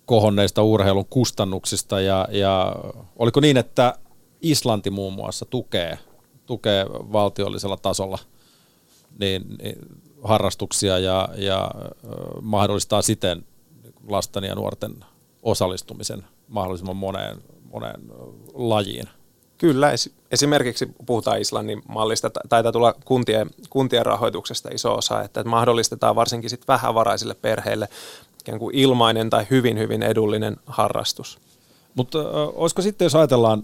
[0.05, 2.75] kohonneista urheilun kustannuksista ja, ja
[3.15, 3.97] oliko niin, että
[4.41, 5.97] Islanti muun muassa tukee,
[6.45, 8.19] tukee valtiollisella tasolla
[9.19, 9.77] niin, niin
[10.23, 11.71] harrastuksia ja, ja
[12.41, 13.45] mahdollistaa siten
[14.07, 15.05] lasten ja nuorten
[15.43, 17.37] osallistumisen mahdollisimman moneen,
[17.71, 18.01] moneen
[18.53, 19.09] lajiin.
[19.57, 19.91] Kyllä,
[20.31, 26.67] esimerkiksi puhutaan Islannin mallista, taitaa tulla kuntien, kuntien rahoituksesta iso osa, että mahdollistetaan varsinkin sit
[26.67, 27.89] vähävaraisille perheille
[28.41, 31.39] ikään kuin ilmainen tai hyvin hyvin edullinen harrastus.
[31.95, 33.63] Mutta äh, olisiko sitten, jos ajatellaan,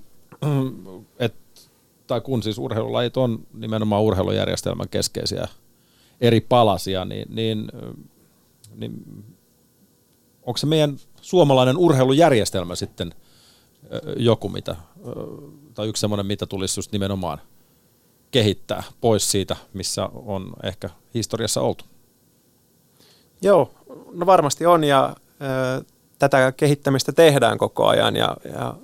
[1.20, 1.44] että
[2.08, 5.48] tai kun siis urheilulajit on nimenomaan urheilujärjestelmän keskeisiä
[6.22, 7.72] eri palasia, niin, niin,
[8.76, 9.04] niin
[10.44, 13.14] onko se meidän suomalainen urheilujärjestelmä sitten
[14.18, 14.76] joku, mitä
[15.74, 17.42] tai yksi semmoinen, mitä tulisi just nimenomaan
[18.32, 21.86] kehittää pois siitä, missä on ehkä historiassa oltu?
[23.42, 23.72] Joo,
[24.14, 25.16] no varmasti on ja
[25.80, 25.84] ö,
[26.20, 28.76] tätä kehittämistä tehdään koko ajan ja, ja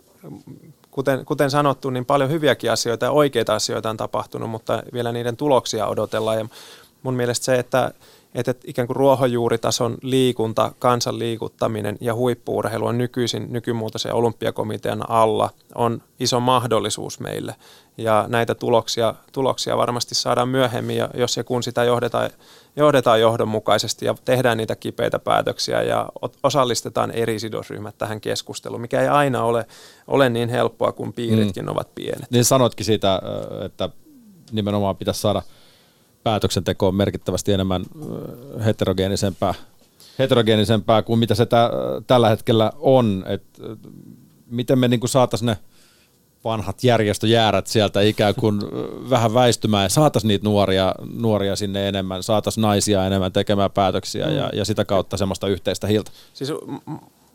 [0.92, 5.38] kuten, kuten sanottu, niin paljon hyviäkin asioita ja oikeita asioita on tapahtunut, mutta vielä niiden
[5.38, 6.46] tuloksia odotellaan ja
[7.04, 7.92] mun mielestä se, että
[8.36, 16.02] että ikään kuin ruohonjuuritason liikunta, kansan liikuttaminen ja huippuurheilu on nykyisin nykymuotoisen olympiakomitean alla on
[16.20, 17.56] iso mahdollisuus meille.
[17.98, 22.30] Ja näitä tuloksia, tuloksia varmasti saadaan myöhemmin, jos ja kun sitä johdetaan,
[22.76, 26.10] johdetaan johdonmukaisesti ja tehdään niitä kipeitä päätöksiä ja
[26.44, 29.66] osallistetaan eri sidosryhmät tähän keskusteluun, mikä ei aina ole,
[30.08, 31.72] ole niin helppoa, kun piiritkin mm.
[31.72, 32.32] ovat pienet.
[32.32, 33.22] Niin sanoitkin siitä,
[33.66, 33.90] että
[34.52, 35.42] nimenomaan pitäisi saada–
[36.24, 37.86] päätöksentekoon merkittävästi enemmän
[38.66, 39.54] heterogeenisempää,
[40.20, 41.70] heterogeenisempää kuin mitä se tä,
[42.08, 43.24] tällä hetkellä on.
[43.28, 43.44] Et,
[44.50, 45.58] miten me niin saataisiin ne
[46.44, 48.62] vanhat järjestöjäärät sieltä ikään kuin
[49.10, 54.36] vähän väistymään ja saataisiin niitä nuoria, nuoria sinne enemmän, saataisiin naisia enemmän tekemään päätöksiä mm.
[54.36, 56.12] ja, ja sitä kautta semmoista yhteistä hilta.
[56.34, 56.52] Siis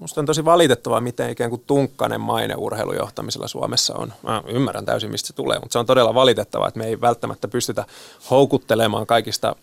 [0.05, 4.13] Musta on tosi valitettavaa, miten ikään kuin tunkkanen maine urheilujohtamisella Suomessa on.
[4.23, 7.49] Mä ymmärrän täysin, mistä se tulee, mutta se on todella valitettavaa, että me ei välttämättä
[7.49, 7.85] pystytä
[8.31, 9.57] houkuttelemaan kaikista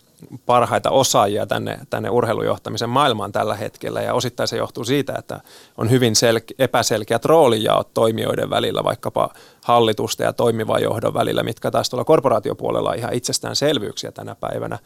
[0.46, 4.02] parhaita osaajia tänne, tänne urheilujohtamisen maailmaan tällä hetkellä.
[4.02, 5.40] Ja osittain se johtuu siitä, että
[5.78, 9.30] on hyvin selke- epäselkeät roolijaot toimijoiden välillä, vaikkapa
[9.64, 14.78] hallitusta ja toimivan johdon välillä, mitkä taas tuolla korporaatiopuolella on ihan itsestäänselvyyksiä tänä päivänä.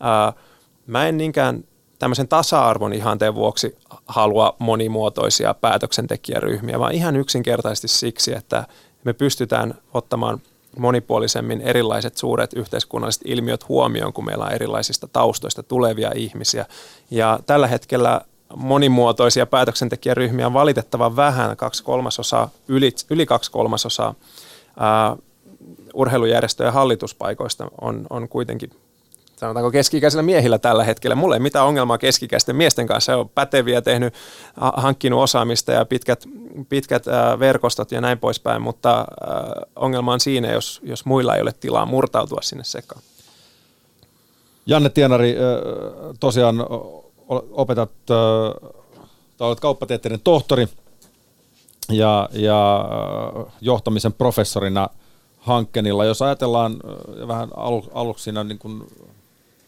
[0.00, 0.32] Ää,
[0.86, 1.64] mä en niinkään
[1.98, 3.76] tämmöisen tasa-arvon ihanteen vuoksi
[4.06, 8.64] halua monimuotoisia päätöksentekijäryhmiä, vaan ihan yksinkertaisesti siksi, että
[9.04, 10.40] me pystytään ottamaan
[10.78, 16.66] monipuolisemmin erilaiset suuret yhteiskunnalliset ilmiöt huomioon, kun meillä on erilaisista taustoista tulevia ihmisiä.
[17.10, 18.20] Ja tällä hetkellä
[18.56, 24.14] monimuotoisia päätöksentekijäryhmiä on valitettavan vähän, kaksi kolmasosaa, yli, yli kaksi kolmasosaa
[24.80, 25.16] ää,
[25.94, 28.70] urheilujärjestöjen hallituspaikoista on, on kuitenkin
[29.44, 31.14] sanotaanko keski-ikäisillä miehillä tällä hetkellä.
[31.14, 33.12] Mulla ei mitään ongelmaa keski-ikäisten miesten kanssa.
[33.12, 34.14] Se on päteviä, tehnyt,
[34.76, 36.24] hankkinut osaamista ja pitkät,
[36.68, 37.04] pitkät
[37.38, 39.06] verkostot ja näin poispäin, mutta
[39.76, 43.02] ongelma on siinä, jos, jos muilla ei ole tilaa murtautua sinne sekaan.
[44.66, 45.36] Janne Tienari,
[46.20, 46.66] tosiaan
[47.50, 47.90] opetat,
[49.36, 50.68] tai olet kauppatieteiden tohtori
[51.88, 52.84] ja, ja
[53.60, 54.88] johtamisen professorina
[55.38, 56.04] Hankkenilla.
[56.04, 56.76] Jos ajatellaan
[57.28, 57.48] vähän
[57.94, 58.82] aluksi niin kuin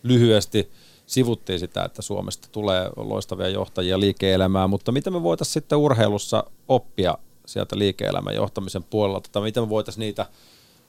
[0.09, 0.71] lyhyesti
[1.07, 7.19] sivuttiin sitä, että Suomesta tulee loistavia johtajia liike-elämään, mutta miten me voitaisiin sitten urheilussa oppia
[7.47, 10.27] sieltä liike-elämän johtamisen puolelta, tai miten me voitaisiin niitä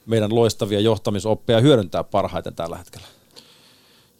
[0.06, 3.06] meidän loistavia johtamisoppia hyödyntää parhaiten tällä hetkellä?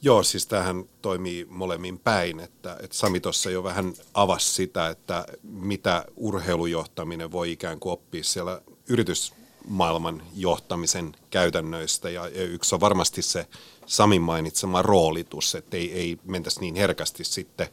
[0.03, 5.27] Joo, siis tähän toimii molemmin päin, että, että Sami tuossa jo vähän avasi sitä, että
[5.43, 13.23] mitä urheilujohtaminen voi ikään kuin oppia siellä yritysmaailman johtamisen käytännöistä ja, ja yksi on varmasti
[13.23, 13.47] se
[13.89, 17.69] Samin mainitsema roolitus, että ei, ei mentäisi niin herkästi sitten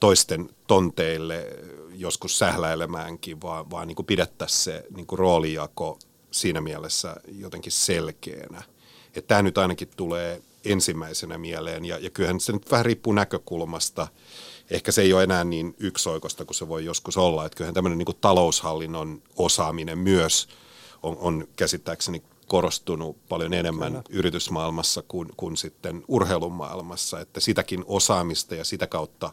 [0.00, 1.46] toisten tonteille
[1.94, 5.98] joskus sähläilemäänkin, vaan, vaan niin kuin pidettäisiin se niin kuin roolijako
[6.30, 8.62] siinä mielessä jotenkin selkeänä.
[9.14, 11.84] Että tämä nyt ainakin tulee ensimmäisenä mieleen.
[11.84, 14.08] Ja, ja kyllähän se nyt vähän riippuu näkökulmasta.
[14.70, 17.46] Ehkä se ei ole enää niin yksioikosta kuin se voi joskus olla.
[17.46, 20.48] Että kyllähän tämmöinen niin taloushallinnon osaaminen myös
[21.02, 24.04] on, on käsittääkseni korostunut paljon enemmän Kyllä.
[24.10, 27.20] yritysmaailmassa kuin, kuin sitten urheilumaailmassa.
[27.20, 29.30] Että sitäkin osaamista ja sitä kautta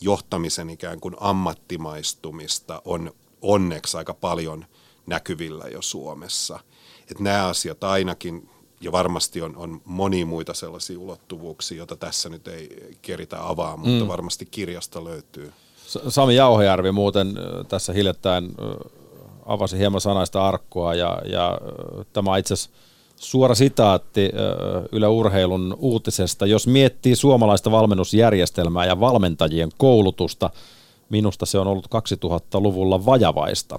[0.00, 4.66] johtamisen ikään kuin ammattimaistumista on onneksi aika paljon
[5.06, 6.60] näkyvillä jo Suomessa.
[7.10, 8.48] Että nämä asiat ainakin
[8.80, 14.04] ja varmasti on, on monia muita sellaisia ulottuvuuksia, joita tässä nyt ei keritä avaa, mutta
[14.04, 14.08] mm.
[14.08, 15.52] varmasti kirjasta löytyy.
[16.08, 17.34] Sami Jauhojärvi muuten
[17.68, 18.54] tässä hiljattain
[19.50, 21.58] avasi hieman sanaista arkkua ja, ja
[22.12, 22.70] tämä itse asiassa
[23.16, 24.30] suora sitaatti
[24.92, 26.46] Yle Urheilun uutisesta.
[26.46, 30.50] Jos miettii suomalaista valmennusjärjestelmää ja valmentajien koulutusta,
[31.08, 33.78] minusta se on ollut 2000-luvulla vajavaista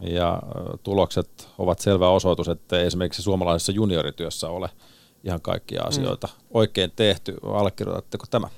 [0.00, 0.42] ja
[0.82, 4.70] tulokset ovat selvä osoitus, että esimerkiksi suomalaisessa juniorityössä ole
[5.24, 6.32] ihan kaikkia asioita mm.
[6.50, 7.36] oikein tehty.
[7.42, 8.48] Allekirjoitatteko tämä?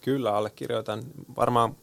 [0.00, 1.02] Kyllä, allekirjoitan.
[1.36, 1.76] Varmaan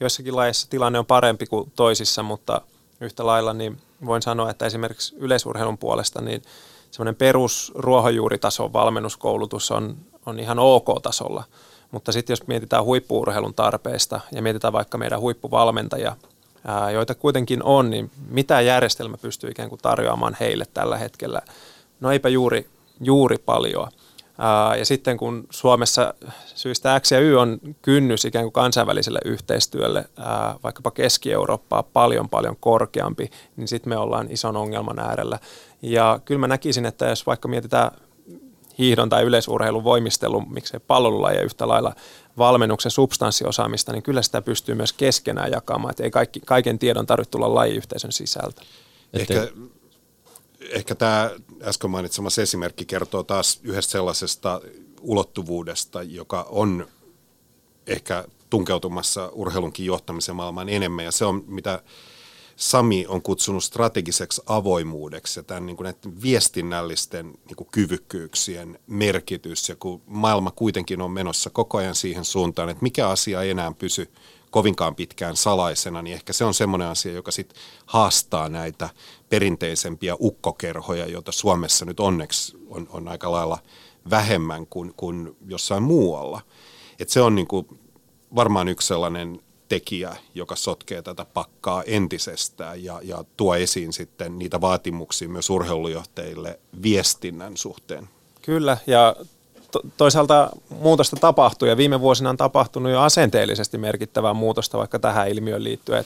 [0.00, 2.60] joissakin lajeissa tilanne on parempi kuin toisissa, mutta
[3.00, 6.42] yhtä lailla niin voin sanoa, että esimerkiksi yleisurheilun puolesta niin
[6.90, 9.96] semmoinen perusruohonjuuritason valmennuskoulutus on,
[10.26, 11.44] on ihan ok-tasolla.
[11.90, 16.16] Mutta sitten jos mietitään huippuurheilun tarpeista ja mietitään vaikka meidän huippuvalmentajia,
[16.92, 21.42] joita kuitenkin on, niin mitä järjestelmä pystyy ikään kuin tarjoamaan heille tällä hetkellä?
[22.00, 22.68] No eipä juuri,
[23.00, 23.88] juuri paljon.
[24.78, 26.14] Ja sitten kun Suomessa
[26.46, 30.04] syystä X ja Y on kynnys ikään kuin kansainväliselle yhteistyölle,
[30.62, 35.38] vaikkapa Keski-Eurooppaa paljon paljon korkeampi, niin sitten me ollaan ison ongelman äärellä.
[35.82, 37.90] Ja kyllä mä näkisin, että jos vaikka mietitään
[38.78, 41.94] hiihdon tai yleisurheilun voimistelun, miksei palvelulajeja yhtä lailla
[42.38, 47.30] valmennuksen substanssiosaamista, niin kyllä sitä pystyy myös keskenään jakamaan, että ei kaikki, kaiken tiedon tarvitse
[47.30, 48.62] tulla lajiyhteisön sisältä.
[49.12, 49.48] Ehkä,
[50.70, 51.30] ehkä tämä
[51.62, 54.60] äsken mainitsemassa esimerkki kertoo taas yhdestä sellaisesta
[55.00, 56.88] ulottuvuudesta, joka on
[57.86, 61.82] ehkä tunkeutumassa urheilunkin johtamisen maailmaan enemmän, ja se on mitä
[62.60, 69.68] Sami on kutsunut strategiseksi avoimuudeksi ja tämän niin kuin näiden viestinnällisten niin kuin kyvykkyyksien merkitys.
[69.68, 73.72] Ja kun maailma kuitenkin on menossa koko ajan siihen suuntaan, että mikä asia ei enää
[73.78, 74.10] pysy
[74.50, 78.88] kovinkaan pitkään salaisena, niin ehkä se on semmoinen asia, joka sitten haastaa näitä
[79.28, 83.58] perinteisempiä ukkokerhoja, joita Suomessa nyt onneksi on, on aika lailla
[84.10, 86.40] vähemmän kuin, kuin jossain muualla.
[86.98, 87.66] Et se on niin kuin
[88.34, 94.60] varmaan yksi sellainen tekijä, joka sotkee tätä pakkaa entisestään ja, ja tuo esiin sitten niitä
[94.60, 98.08] vaatimuksia myös urheilujohtajille viestinnän suhteen.
[98.42, 99.16] Kyllä, ja
[99.70, 105.28] to- toisaalta muutosta tapahtuu, ja viime vuosina on tapahtunut jo asenteellisesti merkittävää muutosta vaikka tähän
[105.28, 106.04] ilmiöön liittyen.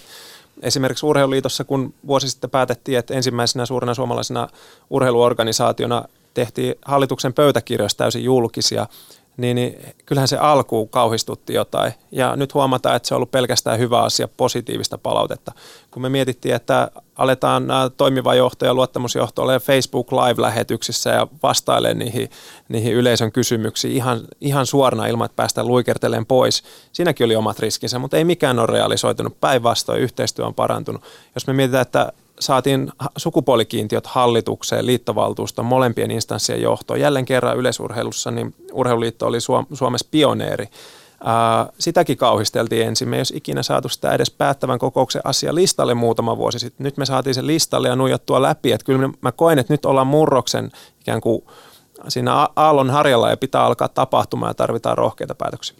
[0.62, 4.48] Esimerkiksi Urheiluliitossa, kun vuosi sitten päätettiin, että ensimmäisenä suurena suomalaisena
[4.90, 6.04] urheiluorganisaationa
[6.34, 8.86] tehtiin hallituksen pöytäkirjoista täysin julkisia,
[9.36, 11.92] niin, niin kyllähän se alkuun kauhistutti jotain.
[12.12, 15.52] Ja nyt huomataan, että se on ollut pelkästään hyvä asia, positiivista palautetta.
[15.90, 17.66] Kun me mietittiin, että aletaan
[17.96, 22.30] toimiva johtaja, luottamusjohto olemaan Facebook Live-lähetyksissä ja vastailee niihin,
[22.68, 26.62] niihin yleisön kysymyksiin ihan, ihan suorana ilman, että päästään luikerteleen pois.
[26.92, 29.40] Siinäkin oli omat riskinsä, mutta ei mikään ole realisoitunut.
[29.40, 31.02] Päinvastoin yhteistyö on parantunut.
[31.34, 37.00] Jos me mietitään, että saatiin sukupuolikiintiöt hallitukseen, liittovaltuuston, molempien instanssien johtoon.
[37.00, 39.38] Jälleen kerran yleisurheilussa niin Urheiluliitto oli
[39.72, 40.68] Suomessa pioneeri.
[41.78, 43.08] sitäkin kauhisteltiin ensin.
[43.08, 46.84] Me ei olisi ikinä saatu sitä edes päättävän kokouksen asia listalle muutama vuosi sitten.
[46.84, 48.72] Nyt me saatiin sen listalle ja nuijattua läpi.
[48.72, 50.70] Että kyllä mä koen, että nyt ollaan murroksen
[51.00, 51.44] ikään kuin
[52.08, 55.76] siinä aallon harjalla ja pitää alkaa tapahtumaan ja tarvitaan rohkeita päätöksiä.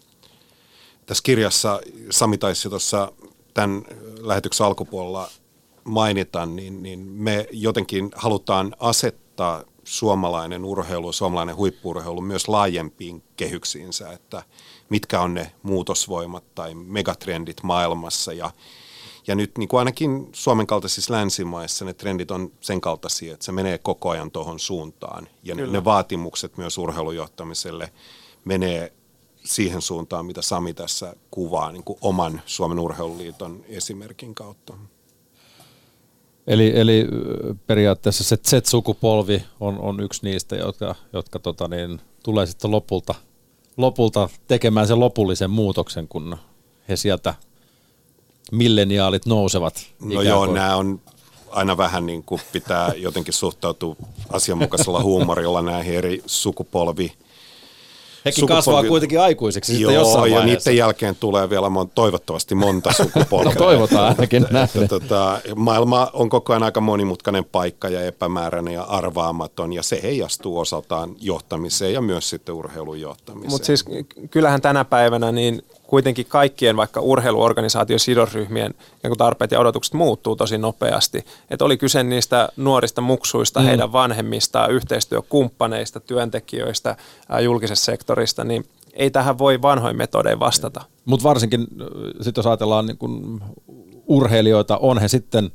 [1.05, 1.79] Tässä kirjassa
[2.09, 3.11] Sami taisi tuossa
[3.53, 3.83] tämän
[4.19, 5.29] lähetyksen alkupuolella
[5.85, 14.43] mainita, niin, niin me jotenkin halutaan asettaa suomalainen urheilu, suomalainen huippuurheilu myös laajempiin kehyksiinsä, että
[14.89, 18.51] mitkä on ne muutosvoimat tai megatrendit maailmassa ja
[19.27, 23.51] ja nyt niin kuin ainakin Suomen kaltaisissa länsimaissa ne trendit on sen kaltaisia, että se
[23.51, 25.27] menee koko ajan tuohon suuntaan.
[25.43, 25.71] Ja Kyllä.
[25.71, 27.93] ne vaatimukset myös urheilujohtamiselle
[28.45, 28.93] menee
[29.43, 34.73] siihen suuntaan, mitä Sami tässä kuvaa niin kuin oman Suomen urheiluliiton esimerkin kautta.
[36.47, 37.07] Eli, eli
[37.67, 43.15] periaatteessa se Z-sukupolvi on, on yksi niistä, jotka, jotka tota niin, tulee sitten lopulta
[43.77, 46.37] lopulta tekemään sen lopullisen muutoksen, kun
[46.89, 47.33] he sieltä
[48.51, 49.85] milleniaalit nousevat?
[50.01, 51.01] No joo, nämä on
[51.49, 53.95] aina vähän niin kuin pitää jotenkin suhtautua
[54.29, 57.13] asianmukaisella huumorilla näihin eri sukupolvi
[58.25, 58.57] Hekin sukupolvi...
[58.57, 60.69] kasvaa kuitenkin aikuiseksi Joo, sitten jossain ja vaiheessa.
[60.69, 63.53] niiden jälkeen tulee vielä mon, toivottavasti monta sukupolvea.
[63.53, 64.69] no toivotaan ainakin näin.
[64.89, 70.59] Tota, maailma on koko ajan aika monimutkainen paikka ja epämääräinen ja arvaamaton, ja se heijastuu
[70.59, 73.51] osaltaan johtamiseen ja myös sitten urheilun johtamiseen.
[73.51, 73.85] Mutta siis
[74.31, 78.73] kyllähän tänä päivänä niin kuitenkin kaikkien vaikka urheiluorganisaation sidosryhmien
[79.17, 81.25] tarpeet ja odotukset muuttuu tosi nopeasti.
[81.49, 83.65] Et oli kyse niistä nuorista muksuista, mm.
[83.65, 86.95] heidän vanhemmista, yhteistyökumppaneista, työntekijöistä,
[87.43, 90.81] julkisesta sektorista, niin ei tähän voi vanhoin metodein vastata.
[91.05, 91.67] Mutta varsinkin
[92.21, 93.41] sitten jos ajatellaan niin kun
[94.07, 95.51] urheilijoita, on he sitten,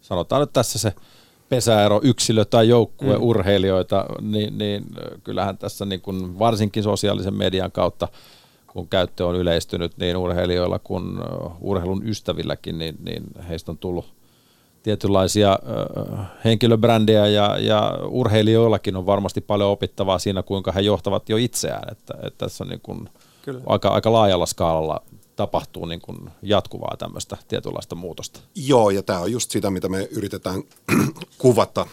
[0.00, 0.92] sanotaan nyt tässä se
[1.48, 3.22] pesäero, yksilö tai joukkue mm.
[3.22, 4.84] urheilijoita, niin, niin
[5.24, 8.08] kyllähän tässä niin kun varsinkin sosiaalisen median kautta–
[8.72, 11.04] kun käyttö on yleistynyt niin urheilijoilla kuin
[11.60, 14.18] urheilun ystävilläkin, niin, niin heistä on tullut
[14.82, 15.58] tietynlaisia
[16.44, 21.92] henkilöbrändejä ja, ja urheilijoillakin on varmasti paljon opittavaa siinä, kuinka he johtavat jo itseään.
[21.92, 23.08] Että, että tässä on niin kuin
[23.66, 25.02] aika, aika laajalla skaalalla
[25.36, 28.40] tapahtuu niin kuin jatkuvaa tämmöistä tietynlaista muutosta.
[28.54, 30.62] Joo, ja tämä on just sitä, mitä me yritetään
[31.38, 31.86] kuvata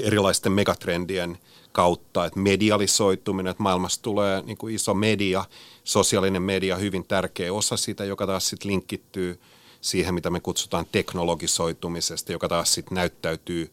[0.00, 1.38] erilaisten megatrendien
[1.72, 5.44] kautta, että medialisoituminen, että maailmassa tulee niin kuin iso media,
[5.84, 9.40] sosiaalinen media hyvin tärkeä osa sitä, joka taas sitten linkittyy
[9.80, 13.72] siihen, mitä me kutsutaan teknologisoitumisesta, joka taas sitten näyttäytyy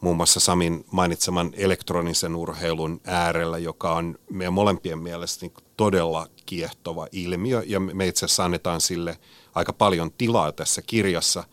[0.00, 7.06] muun muassa Samin mainitseman elektronisen urheilun äärellä, joka on meidän molempien mielestä niin todella kiehtova
[7.12, 9.18] ilmiö, ja me itse asiassa annetaan sille
[9.54, 11.44] aika paljon tilaa tässä kirjassa–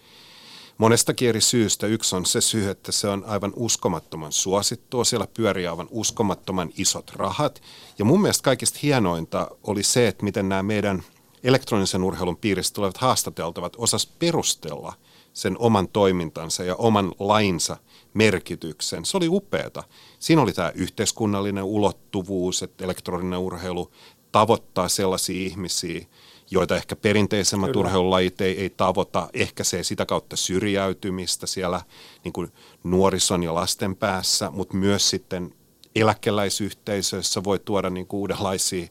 [0.78, 1.88] monestakin eri syystä.
[1.88, 5.03] Yksi on se syy, että se on aivan uskomattoman suosittua.
[5.03, 7.61] Siellä pyörii aivan uskomattoman isot rahat.
[7.99, 11.03] Ja mun mielestä kaikista hienointa oli se, että miten nämä meidän
[11.43, 14.93] elektronisen urheilun piirissä tulevat haastateltavat osas perustella
[15.34, 17.78] sen oman toimintansa ja oman lainsa
[18.13, 19.05] merkityksen.
[19.05, 19.84] Se oli upeata.
[20.19, 23.91] Siinä oli tämä yhteiskunnallinen ulottuvuus, että elektroninen urheilu
[24.32, 26.05] tavoittaa sellaisia ihmisiä,
[26.52, 27.80] joita ehkä perinteisemmät Kyllä.
[27.80, 31.82] urheilulajit ei, ei tavoita, ehkäisee sitä kautta syrjäytymistä siellä
[32.24, 32.52] niin kuin
[32.84, 35.54] nuorison ja lasten päässä, mutta myös sitten
[35.96, 38.88] eläkeläisyhteisöissä voi tuoda niin kuin uudenlaisia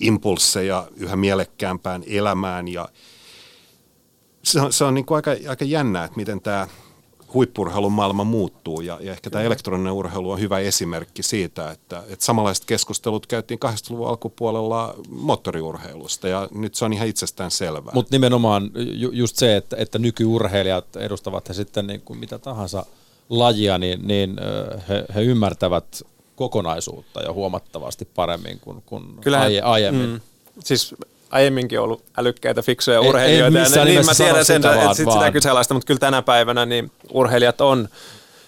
[0.00, 2.88] impulseja yhä mielekkäämpään elämään ja
[4.44, 6.68] se on, se on niin kuin aika, aika jännää, että miten tämä
[7.34, 12.24] huippurheilun maailma muuttuu ja, ja ehkä tämä elektroninen urheilu on hyvä esimerkki siitä, että, että
[12.24, 17.92] samanlaiset keskustelut käytiin 80-luvun alkupuolella moottoriurheilusta ja nyt se on ihan itsestään selvää.
[17.94, 22.86] Mutta nimenomaan ju, just se, että, että nykyurheilijat edustavat he sitten niin kuin mitä tahansa
[23.28, 24.36] lajia, niin, niin
[24.88, 26.02] he, he ymmärtävät
[26.36, 30.10] kokonaisuutta ja huomattavasti paremmin kuin, kuin Kyllähän, aiemmin.
[30.10, 30.20] Mm,
[30.64, 30.94] siis
[31.32, 33.58] aiemminkin ollut älykkäitä, fiksuja urheilijoita.
[33.58, 36.66] Ei, ei niin mä tiedän sen, että vaan, sit sitä kyseenalaista, mutta kyllä tänä päivänä
[36.66, 37.88] niin urheilijat on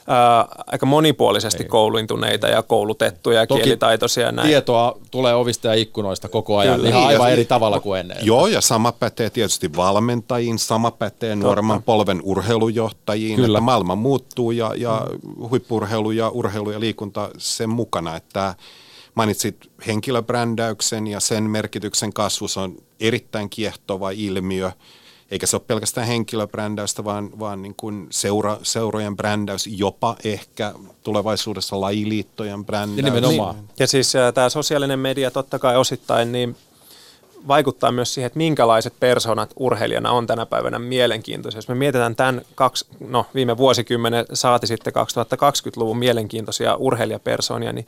[0.07, 1.69] ää, aika monipuolisesti ei.
[1.69, 4.33] kouluintuneita ja koulutettuja ja Toki kielitaitoisia.
[4.33, 4.49] Näin.
[4.49, 6.89] tietoa tulee ovista ja ikkunoista koko ajan, Kyllä.
[6.89, 8.17] ihan aivan ja, eri tavalla kuin ennen.
[8.23, 13.59] Joo, ja sama pätee tietysti valmentajiin, sama pätee nuoremman polven urheilujohtajiin, Kyllä.
[13.59, 15.07] että maailma muuttuu ja, ja
[15.51, 18.55] huippurheilu ja urheilu ja liikunta sen mukana, että
[19.15, 24.71] Mainitsit henkilöbrändäyksen ja sen merkityksen kasvus on erittäin kiehtova ilmiö.
[25.31, 31.81] Eikä se ole pelkästään henkilöbrändäystä, vaan, vaan niin kuin seura, seurojen brändäys, jopa ehkä tulevaisuudessa
[31.81, 32.99] lajiliittojen brändäys.
[32.99, 33.55] Ja nimenomaan.
[33.55, 33.69] Niin.
[33.79, 36.57] Ja siis äh, tämä sosiaalinen media totta kai osittain niin
[37.49, 41.59] vaikuttaa myös siihen, että minkälaiset persoonat urheilijana on tänä päivänä mielenkiintoisia.
[41.59, 47.87] Jos me mietitään tämän kaksi, no, viime vuosikymmenen saati sitten 2020-luvun mielenkiintoisia urheilijapersoonia, niin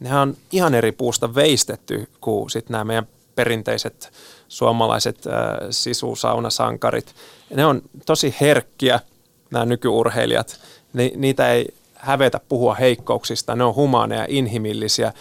[0.00, 4.12] nehän on ihan eri puusta veistetty kuin sitten nämä meidän perinteiset
[4.48, 5.32] suomalaiset äh,
[5.70, 7.14] sisusaunasankarit.
[7.54, 9.00] Ne on tosi herkkiä,
[9.50, 10.60] nämä nykyurheilijat.
[10.92, 15.12] Ni, niitä ei hävetä puhua heikkouksista, ne on humaaneja, inhimillisiä.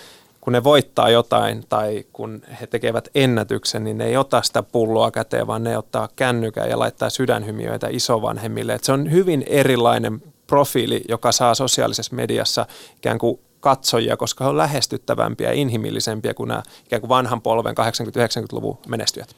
[0.41, 5.11] Kun ne voittaa jotain tai kun he tekevät ennätyksen, niin ne ei ota sitä pulloa
[5.11, 8.73] käteen, vaan ne ottaa kännykän ja laittaa sydänhymiöitä isovanhemmille.
[8.73, 12.65] Et se on hyvin erilainen profiili, joka saa sosiaalisessa mediassa
[12.97, 17.75] ikään kuin katsojia, koska he ovat lähestyttävämpiä ja inhimillisempiä kuin nämä ikään kuin vanhan polven
[17.77, 19.35] 80-90-luvun menestyjät.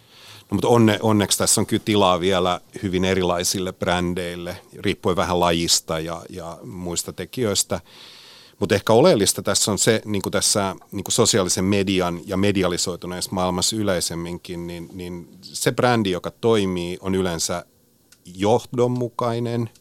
[0.52, 6.00] No, mutta onne, onneksi tässä on kyllä tilaa vielä hyvin erilaisille brändeille, riippuen vähän lajista
[6.00, 7.82] ja, ja muista tekijöistä.
[8.60, 13.32] Mutta ehkä oleellista tässä on se, niin kuin tässä niin kuin sosiaalisen median ja medialisoituneessa
[13.32, 17.66] maailmassa yleisemminkin, niin, niin se brändi, joka toimii, on yleensä
[18.26, 19.70] johdonmukainen–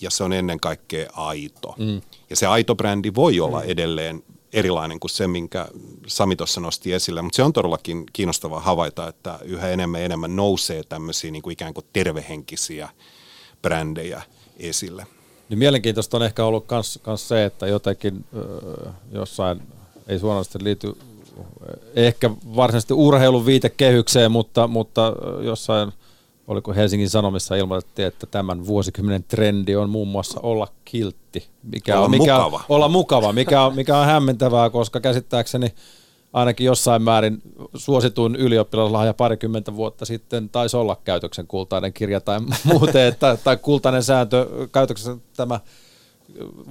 [0.00, 1.74] ja se on ennen kaikkea aito.
[1.78, 2.00] Mm.
[2.34, 3.68] Ja se aito brändi voi olla mm.
[3.68, 4.22] edelleen
[4.52, 5.68] erilainen kuin se, minkä
[6.06, 7.22] Sami tuossa nosti esille.
[7.22, 11.52] Mutta se on todellakin kiinnostavaa havaita, että yhä enemmän ja enemmän nousee tämmöisiä niin kuin
[11.52, 12.88] ikään kuin tervehenkisiä
[13.62, 14.22] brändejä
[14.56, 15.06] esille.
[15.48, 16.64] Niin mielenkiintoista on ehkä ollut
[17.06, 19.62] myös se, että jotenkin ö, jossain,
[20.08, 20.96] ei suoranaisesti liity
[21.96, 25.12] ehkä varsinaisesti urheilun viitekehykseen, mutta, mutta
[25.42, 25.92] jossain,
[26.48, 31.48] oliko Helsingin Sanomissa ilmoitettiin, että tämän vuosikymmenen trendi on muun muassa olla kiltti.
[31.62, 32.60] Mikä olla on, mikä mukava.
[32.68, 35.74] Olla mukava, mikä on, mikä on hämmentävää, koska käsittääkseni
[36.32, 37.42] ainakin jossain määrin
[37.74, 44.02] suosituin ylioppilaslahja parikymmentä vuotta sitten taisi olla käytöksen kultainen kirja tai muuten, että, tai kultainen
[44.02, 45.60] sääntö käytöksessä tämä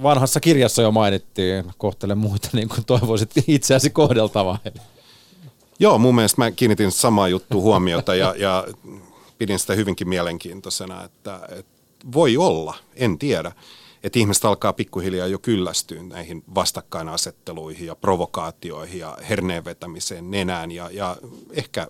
[0.02, 4.58] vanhassa kirjassa jo mainittiin, kohtele muita niin kuin toivoisit itseäsi kohdeltavaa.
[5.78, 8.64] Joo, mun mielestä mä kiinnitin samaa juttua huomiota ja, ja
[9.44, 11.72] pidin sitä hyvinkin mielenkiintoisena, että, että
[12.12, 13.52] voi olla, en tiedä,
[14.02, 20.90] että ihmiset alkaa pikkuhiljaa jo kyllästyä näihin vastakkainasetteluihin ja provokaatioihin ja herneen vetämiseen nenään ja,
[20.92, 21.16] ja
[21.50, 21.88] ehkä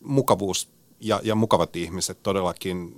[0.00, 0.68] mukavuus
[1.00, 2.94] ja, ja mukavat ihmiset todellakin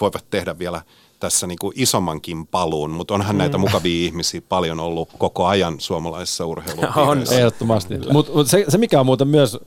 [0.00, 0.82] voivat tehdä vielä
[1.20, 3.38] tässä niin kuin isommankin paluun, mutta onhan mm.
[3.38, 7.00] näitä mukavia ihmisiä paljon ollut koko ajan suomalaisessa urheilupiirissä.
[7.00, 7.98] On, ehdottomasti.
[8.12, 9.60] Mutta mut se, se, mikä on muuten myös äh,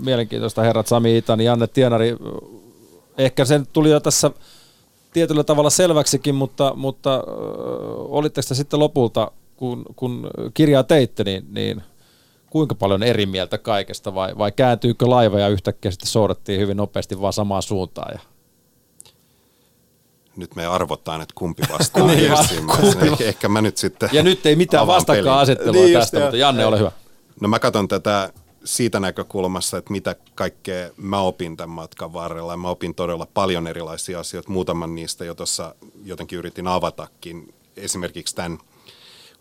[0.00, 2.16] mielenkiintoista, herrat Sami Itan ja Janne Tienari,
[3.18, 4.30] ehkä sen tuli jo tässä
[5.12, 7.22] tietyllä tavalla selväksikin, mutta, mutta äh,
[7.96, 11.82] olitteko te sitten lopulta, kun, kun kirjaa teitte, niin, niin
[12.50, 17.20] kuinka paljon eri mieltä kaikesta vai, vai kääntyykö laiva ja yhtäkkiä sitten soudattiin hyvin nopeasti
[17.20, 18.29] vaan samaan suuntaan ja
[20.40, 22.32] nyt me arvotaan, että kumpi vastaa niin,
[23.12, 26.66] Ehkä, ehkä mä nyt sitten Ja nyt ei mitään vastakkainasettelua niin, tästä, just, mutta Janne,
[26.66, 26.92] ole hyvä.
[27.40, 28.32] No mä katson tätä
[28.64, 32.56] siitä näkökulmasta, että mitä kaikkea mä opin tämän matkan varrella.
[32.56, 34.50] Mä opin todella paljon erilaisia asioita.
[34.50, 35.74] Muutaman niistä jo tuossa
[36.04, 37.54] jotenkin yritin avatakin.
[37.76, 38.58] Esimerkiksi tämän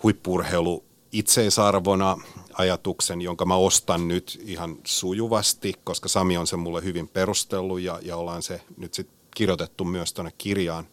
[0.03, 2.17] huippurheilu itseisarvona
[2.53, 7.99] ajatuksen, jonka mä ostan nyt ihan sujuvasti, koska Sami on sen mulle hyvin perustellut ja,
[8.01, 10.87] ja ollaan se nyt sitten kirjoitettu myös tuonne kirjaan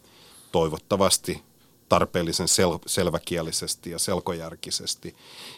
[0.51, 1.43] toivottavasti
[1.89, 5.15] tarpeellisen sel- selväkielisesti ja selkojärkisesti.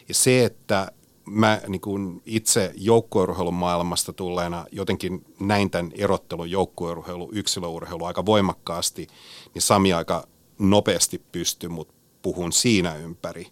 [0.08, 0.92] Ja se, että
[1.24, 9.06] mä niin kuin itse joukkueurheilun maailmasta tulleena jotenkin näin tämän erottelun joukkueurheilu, yksilöurheilu aika voimakkaasti,
[9.54, 10.28] niin Sami aika
[10.58, 13.46] nopeasti pystyi, mutta puhun siinä ympäri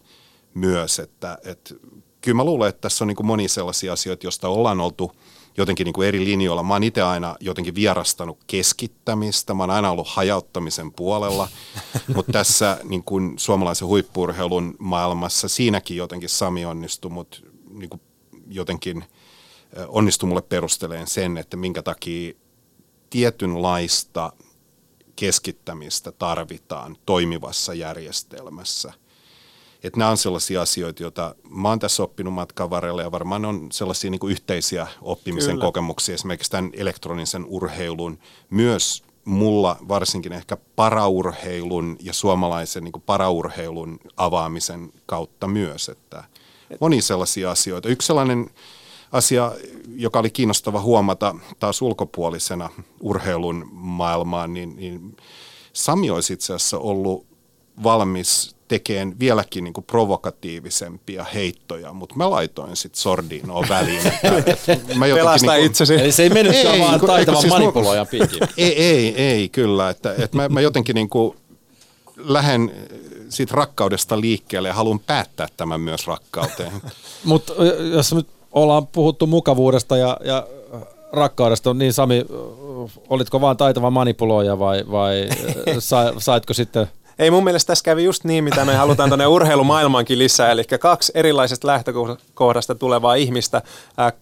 [0.53, 1.75] myös, että, että
[2.21, 5.11] kyllä mä luulen, että tässä on niin kuin moni sellaisia asioita, joista ollaan oltu–
[5.61, 6.63] jotenkin niin kuin eri linjoilla.
[6.63, 11.47] Mä oon itse aina jotenkin vierastanut keskittämistä, mä oon aina ollut hajauttamisen puolella,
[12.15, 17.37] mutta tässä niin kuin suomalaisen huippurheilun maailmassa siinäkin jotenkin Sami onnistui, mutta
[17.69, 18.01] niin kuin
[18.47, 19.03] jotenkin
[19.87, 22.33] onnistui mulle perusteleen sen, että minkä takia
[23.09, 24.33] tietynlaista
[25.15, 28.93] keskittämistä tarvitaan toimivassa järjestelmässä–
[29.83, 33.67] että nämä on sellaisia asioita, joita mä oon tässä oppinut matkan varrella ja varmaan on
[33.71, 35.65] sellaisia niin kuin yhteisiä oppimisen Kyllä.
[35.65, 38.19] kokemuksia esimerkiksi tämän elektronisen urheilun,
[38.49, 46.23] myös mulla varsinkin ehkä paraurheilun ja suomalaisen niin paraurheilun avaamisen kautta myös, että
[46.79, 47.89] moni sellaisia asioita.
[47.89, 48.49] Yksi sellainen
[49.11, 49.51] asia,
[49.95, 52.69] joka oli kiinnostava huomata taas ulkopuolisena
[53.01, 55.17] urheilun maailmaan, niin, niin
[55.73, 57.25] Sami olisi itse asiassa ollut
[57.83, 64.07] valmis tekemään vieläkin niin kuin provokatiivisempia heittoja, mutta mä laitoin sitten Sordinoon väliin.
[64.07, 65.95] Että, mä Pelasta niin kuin, itsesi.
[65.95, 68.47] Eli se ei mennytkään ei, vaan taitavan siis manipuloijan piikkiin.
[68.57, 69.89] Ei, ei, ei, kyllä.
[69.89, 71.37] Että, että mä, mä jotenkin niin kuin
[72.17, 72.71] lähden
[73.29, 76.71] siitä rakkaudesta liikkeelle ja haluan päättää tämän myös rakkauteen.
[77.23, 77.53] mutta
[77.93, 80.47] jos nyt ollaan puhuttu mukavuudesta ja, ja
[81.11, 82.25] rakkaudesta, niin Sami,
[83.09, 85.29] olitko vaan taitava manipuloija vai, vai
[86.19, 86.87] saitko sitten–
[87.19, 91.11] ei mun mielestä tässä kävi just niin, mitä me halutaan tuonne urheilumaailmaankin lisää, eli kaksi
[91.15, 93.61] erilaisesta lähtökohdasta tulevaa ihmistä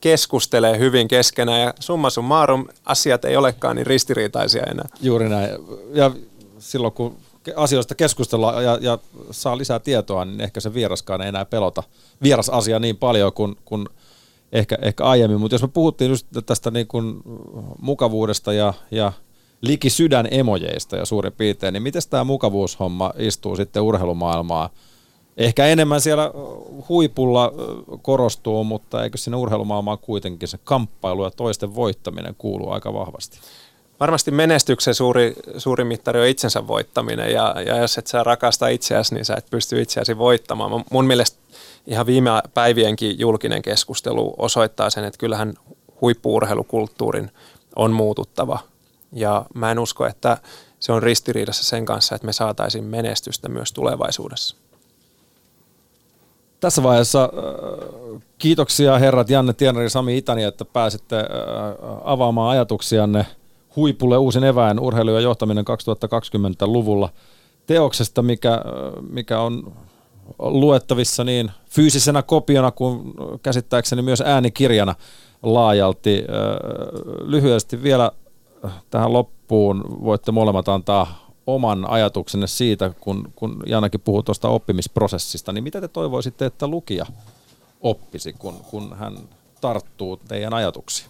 [0.02, 4.90] keskustelee hyvin keskenään ja summa summarum asiat ei olekaan niin ristiriitaisia enää.
[5.02, 5.50] Juuri näin.
[5.94, 6.12] Ja
[6.60, 7.18] silloin kun
[7.56, 8.98] asioista keskustellaan ja, ja
[9.32, 11.84] saa lisää tietoa, niin ehkä se vieraskaan ei enää pelota
[12.24, 13.88] vieras asia niin paljon kuin, kuin
[14.52, 15.40] ehkä, ehkä aiemmin.
[15.40, 17.22] Mutta jos me puhuttiin just tästä niin kuin
[17.82, 19.12] mukavuudesta ja, ja
[19.62, 24.70] liki sydän emojeista ja suurin piirtein, niin miten tämä mukavuushomma istuu sitten urheilumaailmaa?
[25.38, 26.32] Ehkä enemmän siellä
[26.90, 27.54] huipulla
[28.02, 33.40] korostuu, mutta eikö sinne urheilumaailmaan kuitenkin se kamppailu ja toisten voittaminen kuuluu aika vahvasti?
[34.00, 39.14] Varmasti menestyksen suuri, suuri mittari on itsensä voittaminen ja, ja jos et sä rakasta itseäsi,
[39.14, 40.84] niin sä et pysty itseäsi voittamaan.
[40.92, 41.38] Mun mielestä
[41.88, 45.54] ihan viime päivienkin julkinen keskustelu osoittaa sen, että kyllähän
[46.02, 47.32] huippuurheilukulttuurin
[47.76, 48.60] on muututtava–
[49.12, 50.38] ja mä en usko, että
[50.80, 54.56] se on ristiriidassa sen kanssa, että me saataisiin menestystä myös tulevaisuudessa.
[56.60, 61.26] Tässä vaiheessa äh, kiitoksia herrat Janne Tienari Sami Itani, että pääsitte äh,
[62.04, 63.26] avaamaan ajatuksianne
[63.76, 67.10] huipulle uusin eväin urheilu ja johtaminen 2020-luvulla
[67.68, 68.62] teoksesta, mikä, äh,
[69.10, 69.74] mikä on
[70.40, 74.96] luettavissa niin fyysisenä kopiona kuin käsittääkseni myös äänikirjana
[75.44, 76.26] laajalti.
[77.22, 78.12] Lyhyesti vielä
[78.90, 85.64] tähän loppuun voitte molemmat antaa oman ajatuksenne siitä, kun, kun Janakin puhuu tuosta oppimisprosessista, niin
[85.64, 87.06] mitä te toivoisitte, että lukija
[87.82, 89.18] oppisi, kun, kun hän
[89.62, 91.10] tarttuu teidän ajatuksiin?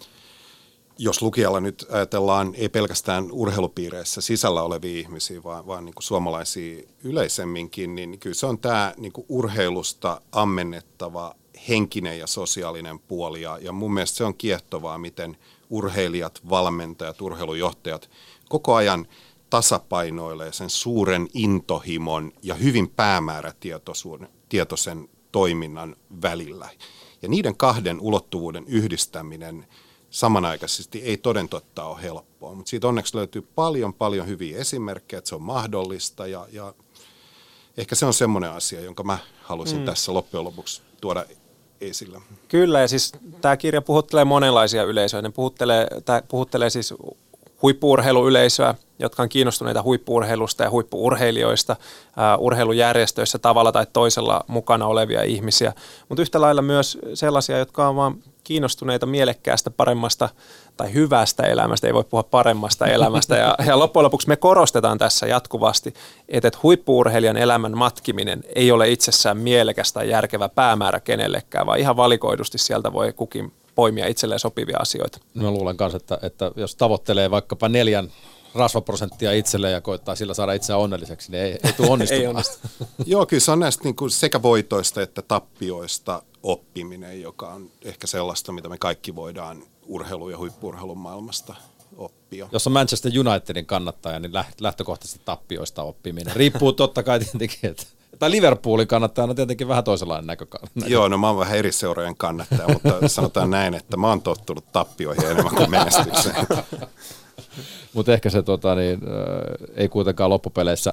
[0.98, 6.82] Jos lukijalla nyt ajatellaan ei pelkästään urheilupiireissä sisällä olevia ihmisiä, vaan, vaan niin kuin suomalaisia
[7.04, 11.34] yleisemminkin, niin kyllä se on tämä niin kuin urheilusta ammennettava
[11.68, 13.42] henkinen ja sosiaalinen puoli.
[13.42, 15.36] Ja, ja mun mielestä se on kiehtovaa, miten
[15.70, 18.10] urheilijat, valmentajat, urheilujohtajat
[18.48, 19.06] koko ajan–
[19.50, 26.68] tasapainoilee sen suuren intohimon ja hyvin päämäärätietoisen toiminnan välillä.
[27.22, 29.66] Ja niiden kahden ulottuvuuden yhdistäminen
[30.10, 35.28] samanaikaisesti ei toden totta ole helppoa, mutta siitä onneksi löytyy paljon paljon hyviä esimerkkejä, että
[35.28, 36.74] se on mahdollista ja, ja
[37.76, 39.84] ehkä se on semmoinen asia, jonka mä haluaisin mm.
[39.84, 41.24] tässä loppujen lopuksi tuoda
[41.80, 42.20] esille.
[42.48, 45.22] Kyllä, ja siis tämä kirja puhuttelee monenlaisia yleisöjä.
[45.22, 46.94] Ne puhuttelee, tämä puhuttelee siis
[47.62, 51.76] huippuurheiluyleisöä, jotka on kiinnostuneita huippuurheilusta ja huippuurheilijoista,
[52.38, 55.72] urheilujärjestöissä tavalla tai toisella mukana olevia ihmisiä,
[56.08, 58.14] mutta yhtä lailla myös sellaisia, jotka on vaan
[58.48, 60.28] kiinnostuneita mielekkäästä, paremmasta
[60.76, 63.36] tai hyvästä elämästä, ei voi puhua paremmasta elämästä.
[63.36, 65.94] Ja, ja loppujen lopuksi me korostetaan tässä jatkuvasti,
[66.28, 72.58] että huippuurheilijan elämän matkiminen ei ole itsessään mielekästä tai järkevä päämäärä kenellekään, vaan ihan valikoidusti
[72.58, 75.18] sieltä voi kukin poimia itselleen sopivia asioita.
[75.34, 78.10] Mä luulen myös, että, että jos tavoittelee vaikkapa neljän
[78.58, 82.20] rasvaprosenttia itselleen ja koittaa sillä saada itseään onnelliseksi, niin ei, ei tule onnistumaan.
[82.22, 82.68] ei onnistu.
[83.06, 88.06] Joo, kyllä se on näistä niin kuin sekä voitoista että tappioista oppiminen, joka on ehkä
[88.06, 91.54] sellaista, mitä me kaikki voidaan urheilu- ja huippurheilun maailmasta
[91.96, 92.48] oppia.
[92.52, 96.36] Jos on Manchester Unitedin kannattaja, niin lähtökohtaisesti tappioista oppiminen.
[96.36, 97.82] Riippuu totta kai tietenkin, että
[98.18, 100.68] tai Liverpoolin kannattajana tietenkin vähän toisenlainen näkökanta.
[100.86, 104.72] Joo, no mä oon vähän eri seurojen kannattaja, mutta sanotaan näin, että mä oon tottunut
[104.72, 106.46] tappioihin enemmän kuin menestykseen.
[107.94, 110.92] mutta ehkä se tota, niin, äh, ei kuitenkaan loppupeleissä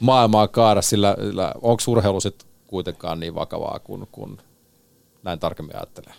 [0.00, 4.38] maailmaa kaada, sillä, sillä onko urheilu sitten kuitenkaan niin vakavaa kuin, kuin
[5.22, 6.14] näin tarkemmin ajattelee?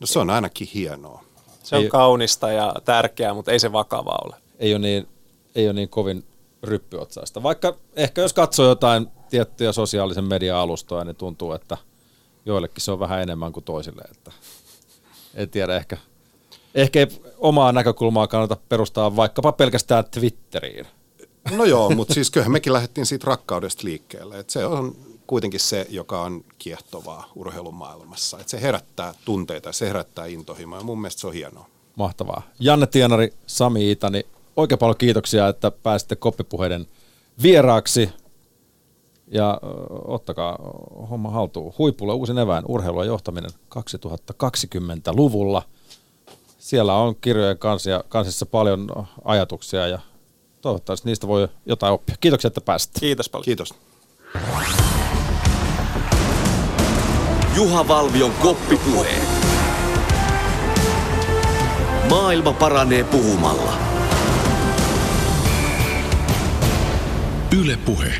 [0.00, 1.24] No se on ainakin hienoa.
[1.62, 4.36] Se on ei, kaunista ja tärkeää, mutta ei se vakavaa ole.
[4.58, 5.08] Ei ole niin,
[5.54, 6.24] ei ole niin kovin
[6.62, 7.42] ryppyotsaista.
[7.42, 11.76] Vaikka ehkä jos katsoo jotain tiettyjä sosiaalisen median alustoja, niin tuntuu, että
[12.46, 14.02] joillekin se on vähän enemmän kuin toisille.
[14.10, 14.32] Että
[15.34, 15.96] en tiedä, ehkä,
[16.74, 17.06] ehkä ei
[17.38, 20.86] omaa näkökulmaa kannata perustaa vaikkapa pelkästään Twitteriin.
[21.56, 24.38] No joo, mutta siis kyllähän mekin lähdettiin siitä rakkaudesta liikkeelle.
[24.38, 24.96] että se on
[25.26, 28.38] kuitenkin se, joka on kiehtovaa urheilumaailmassa.
[28.38, 31.66] Että se herättää tunteita, se herättää intohimoa ja mun mielestä se on hienoa.
[31.96, 32.42] Mahtavaa.
[32.60, 36.86] Janne Tienari, Sami Itani, oikein paljon kiitoksia, että pääsitte koppipuheiden
[37.42, 38.10] vieraaksi.
[39.26, 39.60] Ja
[40.04, 40.58] ottakaa
[41.10, 41.74] homma haltuun.
[41.78, 45.62] Huipulle uusin evään urheilua johtaminen 2020-luvulla.
[46.62, 49.98] Siellä on kirjojen kansia, kansissa paljon ajatuksia ja
[50.60, 52.14] toivottavasti niistä voi jotain oppia.
[52.20, 53.00] Kiitoksia, että pääsitte.
[53.00, 53.44] Kiitos paljon.
[53.44, 53.74] Kiitos.
[57.56, 59.28] Juha Valvion koppipuheet.
[62.10, 63.72] Maailma paranee puhumalla.
[67.60, 68.12] Yle Puhe.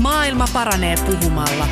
[0.00, 1.64] Maailma paranee puhumalla.